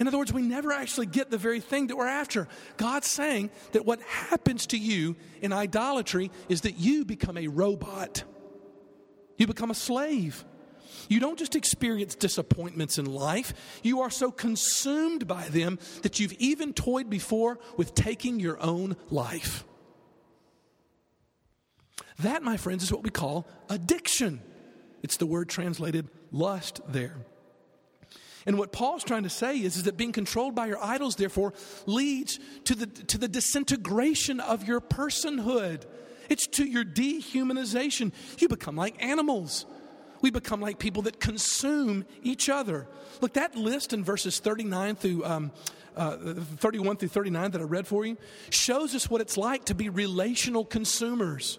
In 0.00 0.08
other 0.08 0.16
words, 0.16 0.32
we 0.32 0.40
never 0.40 0.72
actually 0.72 1.04
get 1.06 1.30
the 1.30 1.36
very 1.36 1.60
thing 1.60 1.88
that 1.88 1.96
we're 1.96 2.06
after. 2.06 2.48
God's 2.78 3.06
saying 3.06 3.50
that 3.72 3.84
what 3.84 4.00
happens 4.00 4.66
to 4.68 4.78
you 4.78 5.14
in 5.42 5.52
idolatry 5.52 6.30
is 6.48 6.62
that 6.62 6.78
you 6.78 7.04
become 7.04 7.36
a 7.36 7.48
robot. 7.48 8.24
You 9.36 9.46
become 9.46 9.70
a 9.70 9.74
slave. 9.74 10.42
You 11.08 11.20
don't 11.20 11.38
just 11.38 11.54
experience 11.54 12.14
disappointments 12.14 12.98
in 12.98 13.04
life, 13.04 13.52
you 13.82 14.00
are 14.00 14.10
so 14.10 14.30
consumed 14.30 15.26
by 15.26 15.48
them 15.48 15.78
that 16.02 16.18
you've 16.18 16.32
even 16.34 16.72
toyed 16.72 17.10
before 17.10 17.58
with 17.76 17.94
taking 17.94 18.40
your 18.40 18.60
own 18.60 18.96
life. 19.10 19.64
That, 22.20 22.42
my 22.42 22.56
friends, 22.56 22.82
is 22.82 22.92
what 22.92 23.02
we 23.02 23.10
call 23.10 23.46
addiction. 23.68 24.40
It's 25.02 25.16
the 25.16 25.26
word 25.26 25.48
translated 25.48 26.08
lust 26.32 26.80
there. 26.88 27.16
And 28.46 28.58
what 28.58 28.72
Paul's 28.72 29.04
trying 29.04 29.24
to 29.24 29.30
say 29.30 29.58
is, 29.58 29.76
is 29.76 29.82
that 29.84 29.96
being 29.96 30.12
controlled 30.12 30.54
by 30.54 30.66
your 30.66 30.82
idols, 30.82 31.16
therefore, 31.16 31.52
leads 31.86 32.38
to 32.64 32.74
the, 32.74 32.86
to 32.86 33.18
the 33.18 33.28
disintegration 33.28 34.40
of 34.40 34.66
your 34.66 34.80
personhood. 34.80 35.84
It's 36.28 36.46
to 36.48 36.64
your 36.64 36.84
dehumanization. 36.84 38.12
You 38.38 38.48
become 38.48 38.76
like 38.76 39.02
animals. 39.02 39.66
We 40.22 40.30
become 40.30 40.60
like 40.60 40.78
people 40.78 41.02
that 41.02 41.20
consume 41.20 42.04
each 42.22 42.48
other. 42.48 42.86
Look, 43.20 43.34
that 43.34 43.56
list 43.56 43.92
in 43.92 44.04
verses 44.04 44.38
39 44.38 44.96
through 44.96 45.24
um, 45.24 45.52
uh, 45.96 46.16
31 46.58 46.96
through 46.96 47.08
39 47.08 47.50
that 47.50 47.60
I 47.60 47.64
read 47.64 47.86
for 47.86 48.06
you 48.06 48.16
shows 48.50 48.94
us 48.94 49.10
what 49.10 49.20
it's 49.20 49.36
like 49.36 49.64
to 49.66 49.74
be 49.74 49.88
relational 49.88 50.64
consumers, 50.64 51.58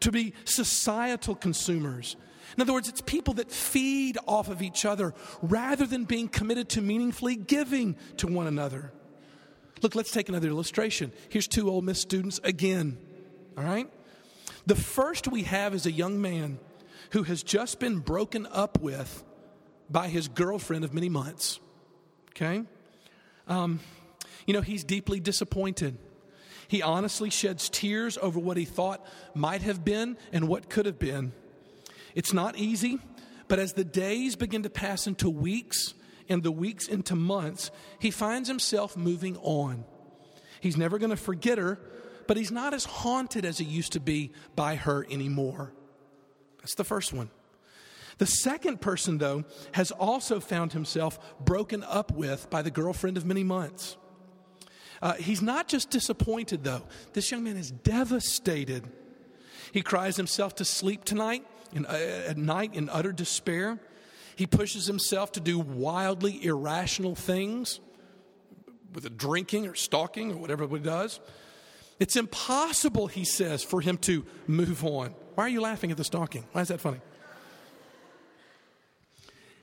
to 0.00 0.10
be 0.10 0.34
societal 0.44 1.34
consumers. 1.34 2.16
In 2.56 2.62
other 2.62 2.72
words, 2.72 2.88
it's 2.88 3.00
people 3.00 3.34
that 3.34 3.50
feed 3.50 4.18
off 4.26 4.48
of 4.48 4.62
each 4.62 4.84
other 4.84 5.14
rather 5.42 5.86
than 5.86 6.04
being 6.04 6.28
committed 6.28 6.68
to 6.70 6.80
meaningfully 6.80 7.36
giving 7.36 7.96
to 8.16 8.26
one 8.26 8.46
another. 8.46 8.92
Look, 9.82 9.94
let's 9.94 10.10
take 10.10 10.28
another 10.28 10.48
illustration. 10.48 11.12
Here's 11.28 11.46
two 11.46 11.70
Ole 11.70 11.82
Miss 11.82 12.00
students 12.00 12.40
again. 12.42 12.98
All 13.56 13.64
right? 13.64 13.88
The 14.66 14.74
first 14.74 15.28
we 15.28 15.44
have 15.44 15.74
is 15.74 15.86
a 15.86 15.92
young 15.92 16.20
man 16.20 16.58
who 17.10 17.22
has 17.22 17.42
just 17.42 17.78
been 17.78 17.98
broken 17.98 18.46
up 18.46 18.80
with 18.80 19.24
by 19.90 20.08
his 20.08 20.28
girlfriend 20.28 20.84
of 20.84 20.92
many 20.92 21.08
months. 21.08 21.60
Okay? 22.30 22.64
Um, 23.46 23.80
you 24.46 24.54
know, 24.54 24.60
he's 24.60 24.84
deeply 24.84 25.20
disappointed. 25.20 25.96
He 26.68 26.82
honestly 26.82 27.30
sheds 27.30 27.70
tears 27.70 28.18
over 28.20 28.38
what 28.38 28.56
he 28.56 28.64
thought 28.64 29.04
might 29.34 29.62
have 29.62 29.84
been 29.84 30.18
and 30.32 30.48
what 30.48 30.68
could 30.68 30.86
have 30.86 30.98
been. 30.98 31.32
It's 32.18 32.32
not 32.32 32.56
easy, 32.58 32.98
but 33.46 33.60
as 33.60 33.74
the 33.74 33.84
days 33.84 34.34
begin 34.34 34.64
to 34.64 34.70
pass 34.70 35.06
into 35.06 35.30
weeks 35.30 35.94
and 36.28 36.42
the 36.42 36.50
weeks 36.50 36.88
into 36.88 37.14
months, 37.14 37.70
he 38.00 38.10
finds 38.10 38.48
himself 38.48 38.96
moving 38.96 39.36
on. 39.36 39.84
He's 40.60 40.76
never 40.76 40.98
going 40.98 41.10
to 41.10 41.16
forget 41.16 41.58
her, 41.58 41.78
but 42.26 42.36
he's 42.36 42.50
not 42.50 42.74
as 42.74 42.84
haunted 42.84 43.44
as 43.44 43.58
he 43.58 43.64
used 43.64 43.92
to 43.92 44.00
be 44.00 44.32
by 44.56 44.74
her 44.74 45.06
anymore. 45.08 45.72
That's 46.58 46.74
the 46.74 46.82
first 46.82 47.12
one. 47.12 47.30
The 48.18 48.26
second 48.26 48.80
person, 48.80 49.18
though, 49.18 49.44
has 49.70 49.92
also 49.92 50.40
found 50.40 50.72
himself 50.72 51.20
broken 51.38 51.84
up 51.84 52.10
with 52.10 52.50
by 52.50 52.62
the 52.62 52.70
girlfriend 52.72 53.16
of 53.16 53.26
many 53.26 53.44
months. 53.44 53.96
Uh, 55.00 55.14
he's 55.14 55.40
not 55.40 55.68
just 55.68 55.88
disappointed, 55.90 56.64
though. 56.64 56.82
This 57.12 57.30
young 57.30 57.44
man 57.44 57.56
is 57.56 57.70
devastated. 57.70 58.88
He 59.70 59.82
cries 59.82 60.16
himself 60.16 60.56
to 60.56 60.64
sleep 60.64 61.04
tonight, 61.04 61.46
in, 61.72 61.86
uh, 61.86 62.24
at 62.26 62.36
night, 62.36 62.74
in 62.74 62.88
utter 62.88 63.12
despair. 63.12 63.78
He 64.36 64.46
pushes 64.46 64.86
himself 64.86 65.32
to 65.32 65.40
do 65.40 65.58
wildly 65.58 66.44
irrational 66.44 67.14
things 67.14 67.80
with 68.92 69.04
a 69.04 69.10
drinking 69.10 69.66
or 69.66 69.74
stalking 69.74 70.32
or 70.32 70.36
whatever 70.36 70.66
he 70.68 70.78
does. 70.78 71.20
It's 71.98 72.16
impossible, 72.16 73.08
he 73.08 73.24
says, 73.24 73.62
for 73.64 73.80
him 73.80 73.98
to 73.98 74.24
move 74.46 74.84
on. 74.84 75.14
Why 75.34 75.44
are 75.44 75.48
you 75.48 75.60
laughing 75.60 75.90
at 75.90 75.96
the 75.96 76.04
stalking? 76.04 76.44
Why 76.52 76.60
is 76.60 76.68
that 76.68 76.80
funny? 76.80 77.00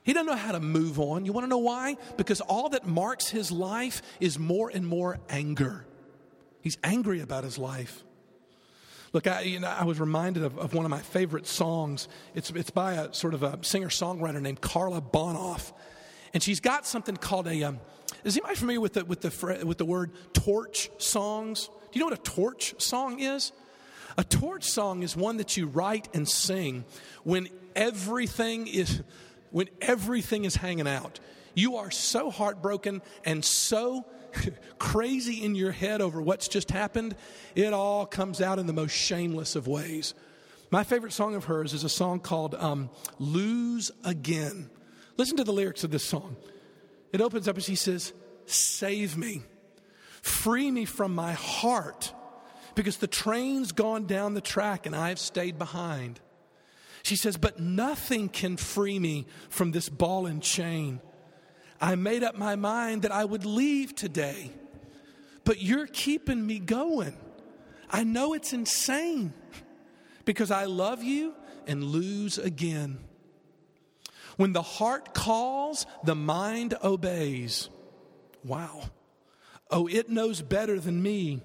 He 0.04 0.14
doesn't 0.14 0.28
know 0.28 0.36
how 0.36 0.52
to 0.52 0.60
move 0.60 1.00
on. 1.00 1.26
You 1.26 1.32
want 1.32 1.46
to 1.46 1.50
know 1.50 1.58
why? 1.58 1.98
Because 2.16 2.40
all 2.42 2.70
that 2.70 2.86
marks 2.86 3.28
his 3.30 3.52
life 3.52 4.02
is 4.20 4.38
more 4.38 4.70
and 4.70 4.86
more 4.86 5.20
anger. 5.30 5.86
He's 6.62 6.78
angry 6.84 7.22
about 7.22 7.44
his 7.44 7.58
life. 7.58 8.04
Look, 9.16 9.28
I, 9.28 9.44
you 9.44 9.62
know, 9.62 9.70
I 9.70 9.86
was 9.86 9.98
reminded 9.98 10.44
of, 10.44 10.58
of, 10.60 10.74
one 10.74 10.84
of 10.84 10.92
my 10.92 11.00
favorite 11.00 11.48
songs. 11.48 12.10
It's, 12.34 12.50
it's 12.50 12.70
by 12.70 12.96
a 12.96 13.14
sort 13.14 13.34
of 13.34 13.44
a 13.44 13.58
singer 13.62 13.88
songwriter 13.88 14.42
named 14.42 14.60
Karla 14.60 15.00
Bonoff. 15.00 15.72
And 16.34 16.44
she's 16.44 16.60
got 16.60 16.86
something 16.86 17.16
called 17.16 17.48
a. 17.48 17.64
Um, 17.64 17.80
is 18.26 18.36
anybody 18.36 18.56
familiar 18.56 18.82
with 18.82 18.92
the, 18.92 19.06
with, 19.06 19.22
the, 19.22 19.66
with 19.66 19.78
the 19.78 19.86
word 19.86 20.12
torch 20.34 20.90
songs? 20.98 21.68
Do 21.68 21.98
you 21.98 22.02
know 22.02 22.08
what 22.08 22.20
a 22.20 22.24
torch 22.24 22.76
song 22.82 23.22
is? 23.22 23.54
A 24.18 24.26
torch 24.26 24.66
song 24.66 25.02
is 25.02 25.16
one 25.16 25.38
that 25.38 25.56
you 25.56 25.68
write 25.68 26.10
and 26.14 26.28
sing 26.28 26.84
when 27.24 27.48
everything 27.74 28.68
is 28.68 29.02
when 29.50 29.70
everything 29.80 30.44
is 30.44 30.58
hanging 30.58 30.90
out. 30.90 31.22
You 31.54 31.78
are 31.78 31.90
so 31.90 32.30
heartbroken 32.30 33.02
and 33.24 33.46
so 33.46 34.06
crazy 34.80 35.44
in 35.44 35.56
your 35.56 35.72
head 35.72 36.02
over 36.02 36.22
what's 36.22 36.48
just 36.48 36.72
happened, 36.72 37.16
it 37.56 37.74
all 37.74 38.06
comes 38.06 38.42
out 38.42 38.60
in 38.60 38.68
the 38.68 38.74
most 38.74 38.92
shameless 38.92 39.56
of 39.56 39.68
ways. 39.68 40.14
My 40.72 40.84
favorite 40.84 41.14
song 41.14 41.36
of 41.36 41.46
hers 41.46 41.74
is 41.74 41.84
a 41.84 41.90
song 41.90 42.20
called 42.20 42.56
um, 42.56 42.90
Lose 43.20 43.92
Again. 44.04 44.70
Listen 45.18 45.38
to 45.38 45.44
the 45.44 45.54
lyrics 45.54 45.84
of 45.84 45.92
this 45.92 46.04
song. 46.04 46.36
It 47.14 47.22
opens 47.22 47.48
up 47.48 47.56
and 47.56 47.64
she 47.64 47.76
says, 47.76 48.14
Save 48.46 49.18
me. 49.18 49.44
Free 50.22 50.72
me 50.72 50.86
from 50.86 51.14
my 51.14 51.34
heart 51.34 52.14
because 52.74 52.98
the 52.98 53.08
train's 53.08 53.72
gone 53.72 54.06
down 54.06 54.34
the 54.34 54.42
track 54.42 54.86
and 54.86 54.96
I've 54.96 55.20
stayed 55.20 55.58
behind. 55.58 56.20
She 57.04 57.16
says, 57.16 57.38
But 57.38 57.60
nothing 57.60 58.30
can 58.30 58.58
free 58.58 59.00
me 59.00 59.28
from 59.50 59.72
this 59.72 59.88
ball 59.88 60.26
and 60.26 60.42
chain. 60.42 61.00
I 61.80 61.96
made 61.96 62.24
up 62.24 62.38
my 62.38 62.56
mind 62.56 63.02
that 63.04 63.12
I 63.12 63.26
would 63.26 63.46
leave 63.46 63.96
today, 63.96 64.52
but 65.44 65.62
you're 65.62 65.88
keeping 65.88 66.46
me 66.46 66.60
going. 66.60 67.16
I 67.90 68.04
know 68.04 68.34
it's 68.34 68.54
insane 68.54 69.34
because 70.24 70.52
I 70.52 70.66
love 70.66 71.04
you 71.04 71.34
and 71.68 71.84
lose 71.84 72.38
again. 72.38 73.00
When 74.38 74.54
the 74.54 74.62
heart 74.62 75.14
calls, 75.14 75.86
the 76.04 76.16
mind 76.16 76.76
obeys. 76.84 77.70
Wow. 78.44 78.90
Oh, 79.72 79.88
it 79.88 80.10
knows 80.10 80.42
better 80.42 80.80
than 80.80 81.02
me. 81.02 81.42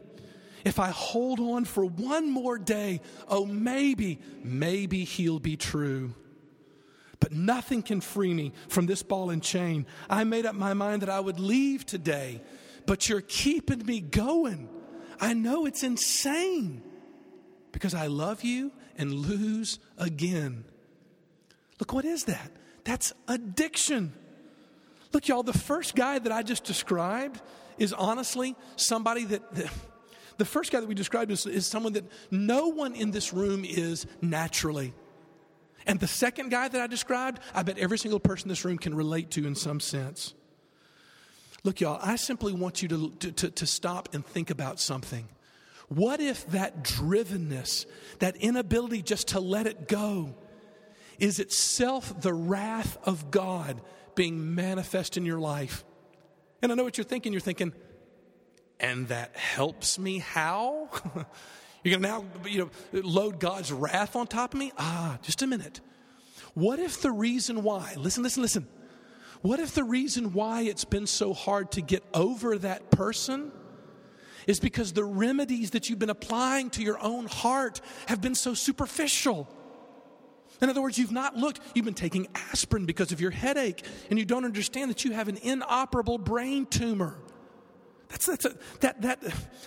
If 0.64 0.78
I 0.78 0.88
hold 0.88 1.40
on 1.40 1.64
for 1.64 1.84
one 1.84 2.30
more 2.30 2.58
day, 2.58 3.00
oh, 3.28 3.46
maybe, 3.46 4.18
maybe 4.42 5.04
he'll 5.04 5.38
be 5.38 5.56
true. 5.56 6.14
But 7.20 7.32
nothing 7.32 7.82
can 7.82 8.00
free 8.00 8.32
me 8.32 8.52
from 8.68 8.86
this 8.86 9.02
ball 9.02 9.30
and 9.30 9.42
chain. 9.42 9.86
I 10.08 10.24
made 10.24 10.46
up 10.46 10.54
my 10.54 10.74
mind 10.74 11.02
that 11.02 11.10
I 11.10 11.20
would 11.20 11.38
leave 11.38 11.84
today, 11.84 12.40
but 12.86 13.08
you're 13.08 13.20
keeping 13.20 13.84
me 13.84 14.00
going. 14.00 14.68
I 15.20 15.34
know 15.34 15.66
it's 15.66 15.82
insane 15.82 16.82
because 17.72 17.94
I 17.94 18.06
love 18.06 18.42
you 18.42 18.72
and 18.96 19.12
lose 19.12 19.78
again. 19.98 20.64
Look, 21.78 21.92
what 21.92 22.06
is 22.06 22.24
that? 22.24 22.50
That's 22.84 23.12
addiction. 23.28 24.14
Look, 25.12 25.28
y'all, 25.28 25.42
the 25.42 25.52
first 25.52 25.94
guy 25.94 26.18
that 26.18 26.32
I 26.32 26.42
just 26.42 26.64
described 26.64 27.40
is 27.78 27.92
honestly 27.92 28.56
somebody 28.76 29.24
that, 29.24 29.54
that 29.54 29.70
the 30.38 30.44
first 30.46 30.72
guy 30.72 30.80
that 30.80 30.88
we 30.88 30.94
described 30.94 31.30
is, 31.30 31.46
is 31.46 31.66
someone 31.66 31.92
that 31.94 32.04
no 32.30 32.68
one 32.68 32.94
in 32.94 33.10
this 33.10 33.32
room 33.32 33.64
is 33.64 34.06
naturally. 34.22 34.94
And 35.90 35.98
the 35.98 36.06
second 36.06 36.50
guy 36.50 36.68
that 36.68 36.80
I 36.80 36.86
described, 36.86 37.40
I 37.52 37.64
bet 37.64 37.76
every 37.76 37.98
single 37.98 38.20
person 38.20 38.44
in 38.44 38.50
this 38.50 38.64
room 38.64 38.78
can 38.78 38.94
relate 38.94 39.32
to 39.32 39.44
in 39.44 39.56
some 39.56 39.80
sense. 39.80 40.34
Look, 41.64 41.80
y'all, 41.80 41.98
I 42.00 42.14
simply 42.14 42.52
want 42.52 42.80
you 42.80 42.86
to, 42.86 43.10
to, 43.10 43.32
to, 43.32 43.50
to 43.50 43.66
stop 43.66 44.14
and 44.14 44.24
think 44.24 44.50
about 44.50 44.78
something. 44.78 45.28
What 45.88 46.20
if 46.20 46.46
that 46.52 46.84
drivenness, 46.84 47.86
that 48.20 48.36
inability 48.36 49.02
just 49.02 49.26
to 49.28 49.40
let 49.40 49.66
it 49.66 49.88
go, 49.88 50.36
is 51.18 51.40
itself 51.40 52.20
the 52.20 52.34
wrath 52.34 52.96
of 53.02 53.32
God 53.32 53.80
being 54.14 54.54
manifest 54.54 55.16
in 55.16 55.26
your 55.26 55.40
life? 55.40 55.84
And 56.62 56.70
I 56.70 56.76
know 56.76 56.84
what 56.84 56.98
you're 56.98 57.04
thinking. 57.04 57.32
You're 57.32 57.40
thinking, 57.40 57.72
and 58.78 59.08
that 59.08 59.36
helps 59.36 59.98
me 59.98 60.18
how? 60.20 60.88
You're 61.82 61.98
going 61.98 62.02
to 62.02 62.08
now 62.08 62.48
you 62.48 62.58
know, 62.92 63.00
load 63.02 63.40
God's 63.40 63.72
wrath 63.72 64.16
on 64.16 64.26
top 64.26 64.54
of 64.54 64.60
me? 64.60 64.72
Ah, 64.78 65.18
just 65.22 65.42
a 65.42 65.46
minute. 65.46 65.80
What 66.54 66.78
if 66.78 67.00
the 67.00 67.12
reason 67.12 67.62
why, 67.62 67.94
listen, 67.96 68.22
listen, 68.22 68.42
listen. 68.42 68.68
What 69.42 69.60
if 69.60 69.74
the 69.74 69.84
reason 69.84 70.32
why 70.34 70.62
it's 70.62 70.84
been 70.84 71.06
so 71.06 71.32
hard 71.32 71.72
to 71.72 71.80
get 71.80 72.04
over 72.12 72.58
that 72.58 72.90
person 72.90 73.52
is 74.46 74.60
because 74.60 74.92
the 74.92 75.04
remedies 75.04 75.70
that 75.70 75.88
you've 75.88 75.98
been 75.98 76.10
applying 76.10 76.70
to 76.70 76.82
your 76.82 77.02
own 77.02 77.26
heart 77.26 77.80
have 78.06 78.20
been 78.20 78.34
so 78.34 78.52
superficial? 78.52 79.48
In 80.60 80.68
other 80.68 80.82
words, 80.82 80.98
you've 80.98 81.12
not 81.12 81.36
looked, 81.36 81.60
you've 81.74 81.86
been 81.86 81.94
taking 81.94 82.28
aspirin 82.34 82.84
because 82.84 83.12
of 83.12 83.20
your 83.20 83.30
headache, 83.30 83.82
and 84.10 84.18
you 84.18 84.26
don't 84.26 84.44
understand 84.44 84.90
that 84.90 85.04
you 85.04 85.12
have 85.12 85.28
an 85.28 85.38
inoperable 85.38 86.18
brain 86.18 86.66
tumor. 86.66 87.16
That's, 88.10 88.26
that's 88.26 88.44
a, 88.44 88.54
that, 88.80 89.02
that, 89.02 89.22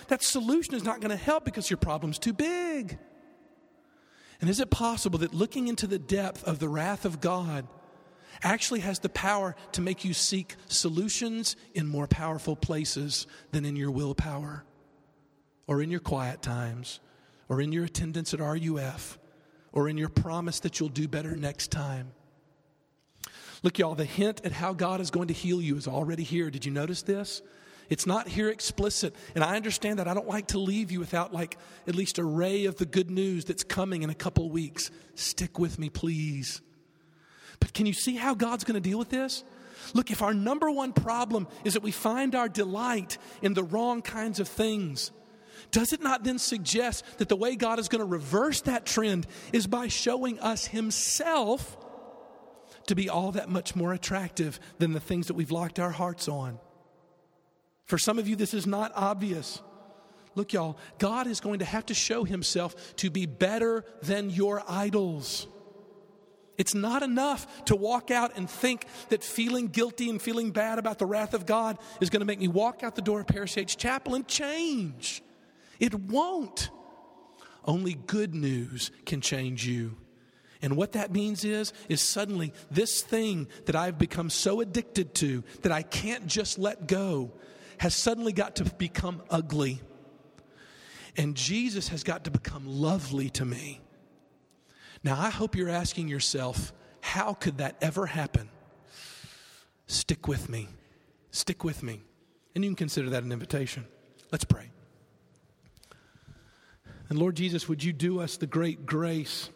that 0.08 0.22
solution 0.22 0.74
is 0.74 0.84
not 0.84 1.00
going 1.00 1.10
to 1.10 1.16
help 1.16 1.44
because 1.44 1.70
your 1.70 1.78
problem's 1.78 2.18
too 2.18 2.32
big. 2.32 2.98
And 4.40 4.50
is 4.50 4.60
it 4.60 4.70
possible 4.70 5.18
that 5.20 5.32
looking 5.32 5.68
into 5.68 5.86
the 5.86 5.98
depth 5.98 6.44
of 6.44 6.58
the 6.58 6.68
wrath 6.68 7.04
of 7.04 7.20
God 7.20 7.66
actually 8.42 8.80
has 8.80 8.98
the 8.98 9.08
power 9.08 9.56
to 9.72 9.80
make 9.80 10.04
you 10.04 10.12
seek 10.12 10.56
solutions 10.66 11.56
in 11.74 11.86
more 11.86 12.06
powerful 12.06 12.56
places 12.56 13.26
than 13.52 13.64
in 13.64 13.76
your 13.76 13.90
willpower 13.90 14.64
or 15.66 15.80
in 15.80 15.90
your 15.90 16.00
quiet 16.00 16.42
times 16.42 17.00
or 17.48 17.60
in 17.60 17.72
your 17.72 17.84
attendance 17.84 18.34
at 18.34 18.40
RUF 18.40 19.18
or 19.72 19.88
in 19.88 19.96
your 19.96 20.08
promise 20.08 20.60
that 20.60 20.78
you'll 20.78 20.88
do 20.90 21.08
better 21.08 21.36
next 21.36 21.70
time? 21.70 22.12
Look, 23.62 23.78
y'all, 23.78 23.94
the 23.94 24.04
hint 24.04 24.42
at 24.44 24.52
how 24.52 24.74
God 24.74 25.00
is 25.00 25.10
going 25.10 25.28
to 25.28 25.34
heal 25.34 25.62
you 25.62 25.76
is 25.76 25.88
already 25.88 26.22
here. 26.22 26.50
Did 26.50 26.66
you 26.66 26.72
notice 26.72 27.00
this? 27.00 27.40
It's 27.90 28.06
not 28.06 28.28
here 28.28 28.48
explicit. 28.48 29.14
And 29.34 29.44
I 29.44 29.56
understand 29.56 29.98
that. 29.98 30.08
I 30.08 30.14
don't 30.14 30.28
like 30.28 30.48
to 30.48 30.58
leave 30.58 30.90
you 30.90 31.00
without, 31.00 31.32
like, 31.32 31.58
at 31.86 31.94
least 31.94 32.18
a 32.18 32.24
ray 32.24 32.64
of 32.64 32.76
the 32.76 32.86
good 32.86 33.10
news 33.10 33.44
that's 33.44 33.64
coming 33.64 34.02
in 34.02 34.10
a 34.10 34.14
couple 34.14 34.48
weeks. 34.50 34.90
Stick 35.14 35.58
with 35.58 35.78
me, 35.78 35.90
please. 35.90 36.60
But 37.60 37.72
can 37.72 37.86
you 37.86 37.92
see 37.92 38.16
how 38.16 38.34
God's 38.34 38.64
going 38.64 38.80
to 38.80 38.88
deal 38.88 38.98
with 38.98 39.10
this? 39.10 39.44
Look, 39.92 40.10
if 40.10 40.22
our 40.22 40.32
number 40.32 40.70
one 40.70 40.92
problem 40.92 41.46
is 41.64 41.74
that 41.74 41.82
we 41.82 41.90
find 41.90 42.34
our 42.34 42.48
delight 42.48 43.18
in 43.42 43.54
the 43.54 43.64
wrong 43.64 44.02
kinds 44.02 44.40
of 44.40 44.48
things, 44.48 45.10
does 45.70 45.92
it 45.92 46.02
not 46.02 46.24
then 46.24 46.38
suggest 46.38 47.04
that 47.18 47.28
the 47.28 47.36
way 47.36 47.56
God 47.56 47.78
is 47.78 47.88
going 47.88 48.00
to 48.00 48.06
reverse 48.06 48.62
that 48.62 48.86
trend 48.86 49.26
is 49.52 49.66
by 49.66 49.88
showing 49.88 50.38
us 50.40 50.66
Himself 50.66 51.76
to 52.86 52.94
be 52.94 53.08
all 53.08 53.32
that 53.32 53.48
much 53.48 53.74
more 53.74 53.92
attractive 53.92 54.60
than 54.78 54.92
the 54.92 55.00
things 55.00 55.26
that 55.26 55.34
we've 55.34 55.50
locked 55.50 55.78
our 55.78 55.90
hearts 55.90 56.28
on? 56.28 56.58
For 57.84 57.98
some 57.98 58.18
of 58.18 58.28
you, 58.28 58.36
this 58.36 58.54
is 58.54 58.66
not 58.66 58.92
obvious. 58.94 59.60
Look, 60.34 60.52
y'all, 60.52 60.78
God 60.98 61.26
is 61.26 61.40
going 61.40 61.60
to 61.60 61.64
have 61.64 61.86
to 61.86 61.94
show 61.94 62.24
himself 62.24 62.96
to 62.96 63.10
be 63.10 63.26
better 63.26 63.84
than 64.02 64.30
your 64.30 64.62
idols. 64.68 65.46
It's 66.56 66.74
not 66.74 67.02
enough 67.02 67.64
to 67.66 67.76
walk 67.76 68.10
out 68.10 68.36
and 68.36 68.48
think 68.48 68.86
that 69.08 69.24
feeling 69.24 69.68
guilty 69.68 70.08
and 70.08 70.22
feeling 70.22 70.50
bad 70.50 70.78
about 70.78 70.98
the 70.98 71.06
wrath 71.06 71.34
of 71.34 71.46
God 71.46 71.78
is 72.00 72.10
going 72.10 72.20
to 72.20 72.26
make 72.26 72.38
me 72.38 72.48
walk 72.48 72.82
out 72.82 72.94
the 72.94 73.02
door 73.02 73.20
of 73.20 73.26
Paris-Yates 73.26 73.74
Chapel 73.74 74.14
and 74.14 74.26
change. 74.26 75.22
It 75.80 75.94
won't. 75.94 76.70
Only 77.64 77.94
good 77.94 78.34
news 78.34 78.92
can 79.04 79.20
change 79.20 79.66
you. 79.66 79.96
And 80.62 80.76
what 80.76 80.92
that 80.92 81.12
means 81.12 81.44
is, 81.44 81.72
is 81.88 82.00
suddenly 82.00 82.52
this 82.70 83.02
thing 83.02 83.48
that 83.66 83.76
I've 83.76 83.98
become 83.98 84.30
so 84.30 84.60
addicted 84.60 85.14
to 85.16 85.44
that 85.62 85.72
I 85.72 85.82
can't 85.82 86.26
just 86.26 86.58
let 86.58 86.86
go 86.86 87.32
has 87.78 87.94
suddenly 87.94 88.32
got 88.32 88.56
to 88.56 88.64
become 88.64 89.22
ugly. 89.30 89.80
And 91.16 91.34
Jesus 91.36 91.88
has 91.88 92.02
got 92.02 92.24
to 92.24 92.30
become 92.30 92.66
lovely 92.66 93.30
to 93.30 93.44
me. 93.44 93.80
Now, 95.02 95.20
I 95.20 95.30
hope 95.30 95.54
you're 95.54 95.68
asking 95.68 96.08
yourself, 96.08 96.72
how 97.00 97.34
could 97.34 97.58
that 97.58 97.76
ever 97.80 98.06
happen? 98.06 98.48
Stick 99.86 100.26
with 100.26 100.48
me. 100.48 100.68
Stick 101.30 101.62
with 101.62 101.82
me. 101.82 102.02
And 102.54 102.64
you 102.64 102.70
can 102.70 102.76
consider 102.76 103.10
that 103.10 103.22
an 103.22 103.32
invitation. 103.32 103.84
Let's 104.32 104.44
pray. 104.44 104.70
And 107.08 107.18
Lord 107.18 107.36
Jesus, 107.36 107.68
would 107.68 107.84
you 107.84 107.92
do 107.92 108.20
us 108.20 108.36
the 108.36 108.46
great 108.46 108.86
grace 108.86 109.50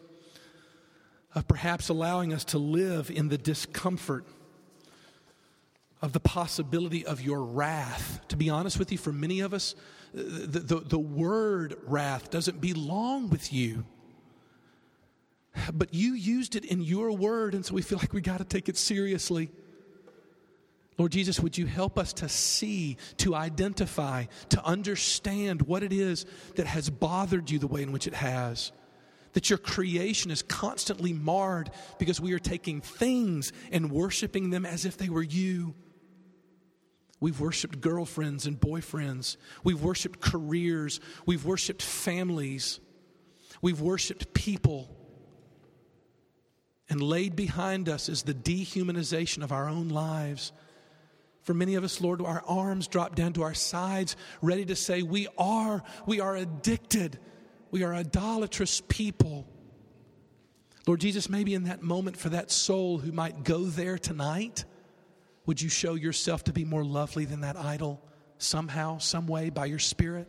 of 1.33 1.47
perhaps 1.47 1.89
allowing 1.89 2.33
us 2.33 2.43
to 2.45 2.57
live 2.57 3.09
in 3.09 3.29
the 3.29 3.37
discomfort 3.37 4.25
of 6.01 6.13
the 6.13 6.19
possibility 6.19 7.05
of 7.05 7.21
your 7.21 7.43
wrath. 7.43 8.21
To 8.29 8.37
be 8.37 8.49
honest 8.49 8.79
with 8.79 8.91
you, 8.91 8.97
for 8.97 9.11
many 9.11 9.41
of 9.41 9.53
us, 9.53 9.75
the, 10.13 10.59
the, 10.59 10.79
the, 10.79 10.99
word 10.99 11.75
wrath 11.85 12.29
doesn't 12.29 12.61
belong 12.61 13.29
with 13.29 13.51
you. 13.51 13.85
But 15.73 15.93
you 15.93 16.13
used 16.13 16.55
it 16.55 16.65
in 16.65 16.81
your 16.81 17.11
word, 17.11 17.53
and 17.53 17.65
so 17.65 17.73
we 17.73 17.81
feel 17.81 17.97
like 17.97 18.13
we 18.13 18.21
got 18.21 18.37
to 18.37 18.45
take 18.45 18.69
it 18.69 18.77
seriously. 18.77 19.49
Lord 20.97 21.11
Jesus, 21.11 21.39
would 21.39 21.57
you 21.57 21.65
help 21.65 21.97
us 21.97 22.11
to 22.13 22.29
see, 22.29 22.97
to 23.17 23.33
identify, 23.33 24.25
to 24.49 24.63
understand 24.63 25.61
what 25.61 25.81
it 25.81 25.93
is 25.93 26.25
that 26.55 26.67
has 26.67 26.89
bothered 26.89 27.49
you 27.49 27.57
the 27.57 27.67
way 27.67 27.81
in 27.81 27.91
which 27.91 28.05
it 28.05 28.13
has? 28.13 28.71
That 29.33 29.49
your 29.49 29.59
creation 29.59 30.31
is 30.31 30.41
constantly 30.41 31.13
marred 31.13 31.71
because 31.99 32.19
we 32.19 32.33
are 32.33 32.39
taking 32.39 32.81
things 32.81 33.53
and 33.71 33.91
worshiping 33.91 34.49
them 34.49 34.65
as 34.65 34.85
if 34.85 34.97
they 34.97 35.09
were 35.09 35.23
you. 35.23 35.73
We've 37.19 37.39
worshiped 37.39 37.81
girlfriends 37.81 38.45
and 38.45 38.59
boyfriends. 38.59 39.35
We've 39.63 39.81
worshiped 39.81 40.21
careers. 40.21 40.99
We've 41.25 41.43
worshiped 41.43 41.81
families. 41.81 42.79
We've 43.61 43.81
worshiped 43.81 44.33
people. 44.33 44.95
And 46.89 47.01
laid 47.01 47.35
behind 47.35 47.89
us 47.89 48.09
is 48.09 48.23
the 48.23 48.33
dehumanization 48.33 49.43
of 49.43 49.51
our 49.51 49.67
own 49.67 49.89
lives. 49.89 50.53
For 51.43 51.53
many 51.53 51.75
of 51.75 51.83
us, 51.83 52.01
Lord, 52.01 52.21
our 52.21 52.43
arms 52.47 52.87
drop 52.87 53.15
down 53.15 53.33
to 53.33 53.43
our 53.43 53.53
sides, 53.53 54.15
ready 54.41 54.65
to 54.65 54.75
say, 54.75 55.03
We 55.03 55.27
are, 55.37 55.83
we 56.05 56.19
are 56.19 56.35
addicted. 56.35 57.19
We 57.71 57.83
are 57.83 57.93
idolatrous 57.93 58.81
people. 58.87 59.45
Lord 60.87 61.01
Jesus, 61.01 61.29
maybe 61.29 61.53
in 61.53 61.65
that 61.65 61.83
moment 61.83 62.17
for 62.17 62.29
that 62.29 62.49
soul 62.49 62.97
who 62.97 63.11
might 63.11 63.43
go 63.43 63.65
there 63.65 63.97
tonight 63.97 64.65
would 65.45 65.61
you 65.61 65.69
show 65.69 65.95
yourself 65.95 66.43
to 66.45 66.53
be 66.53 66.65
more 66.65 66.83
lovely 66.83 67.25
than 67.25 67.41
that 67.41 67.57
idol 67.57 68.01
somehow, 68.37 68.97
some 68.97 69.27
way, 69.27 69.49
by 69.49 69.65
your 69.65 69.79
Spirit? 69.79 70.27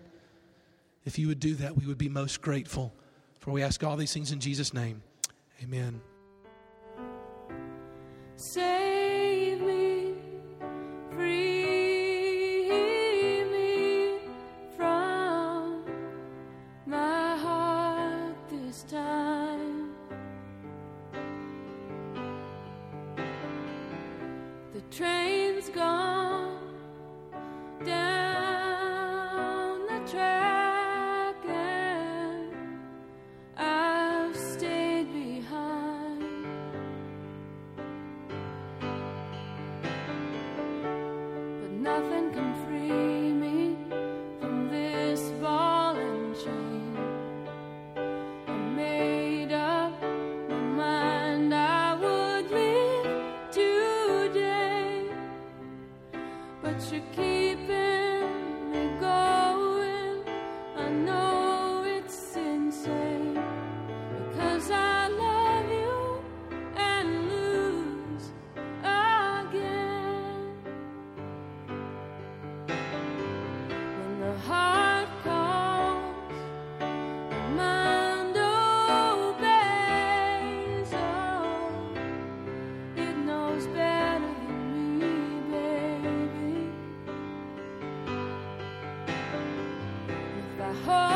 If 1.05 1.19
you 1.19 1.29
would 1.29 1.41
do 1.41 1.55
that, 1.57 1.77
we 1.77 1.87
would 1.87 1.99
be 1.99 2.09
most 2.09 2.43
grateful. 2.43 2.95
For 3.41 3.51
we 3.51 3.63
ask 3.63 3.83
all 3.83 3.97
these 3.97 4.13
things 4.13 4.33
in 4.33 4.41
Jesus' 4.41 4.75
name. 4.75 5.03
Amen. 5.63 6.01
home. 90.75 91.10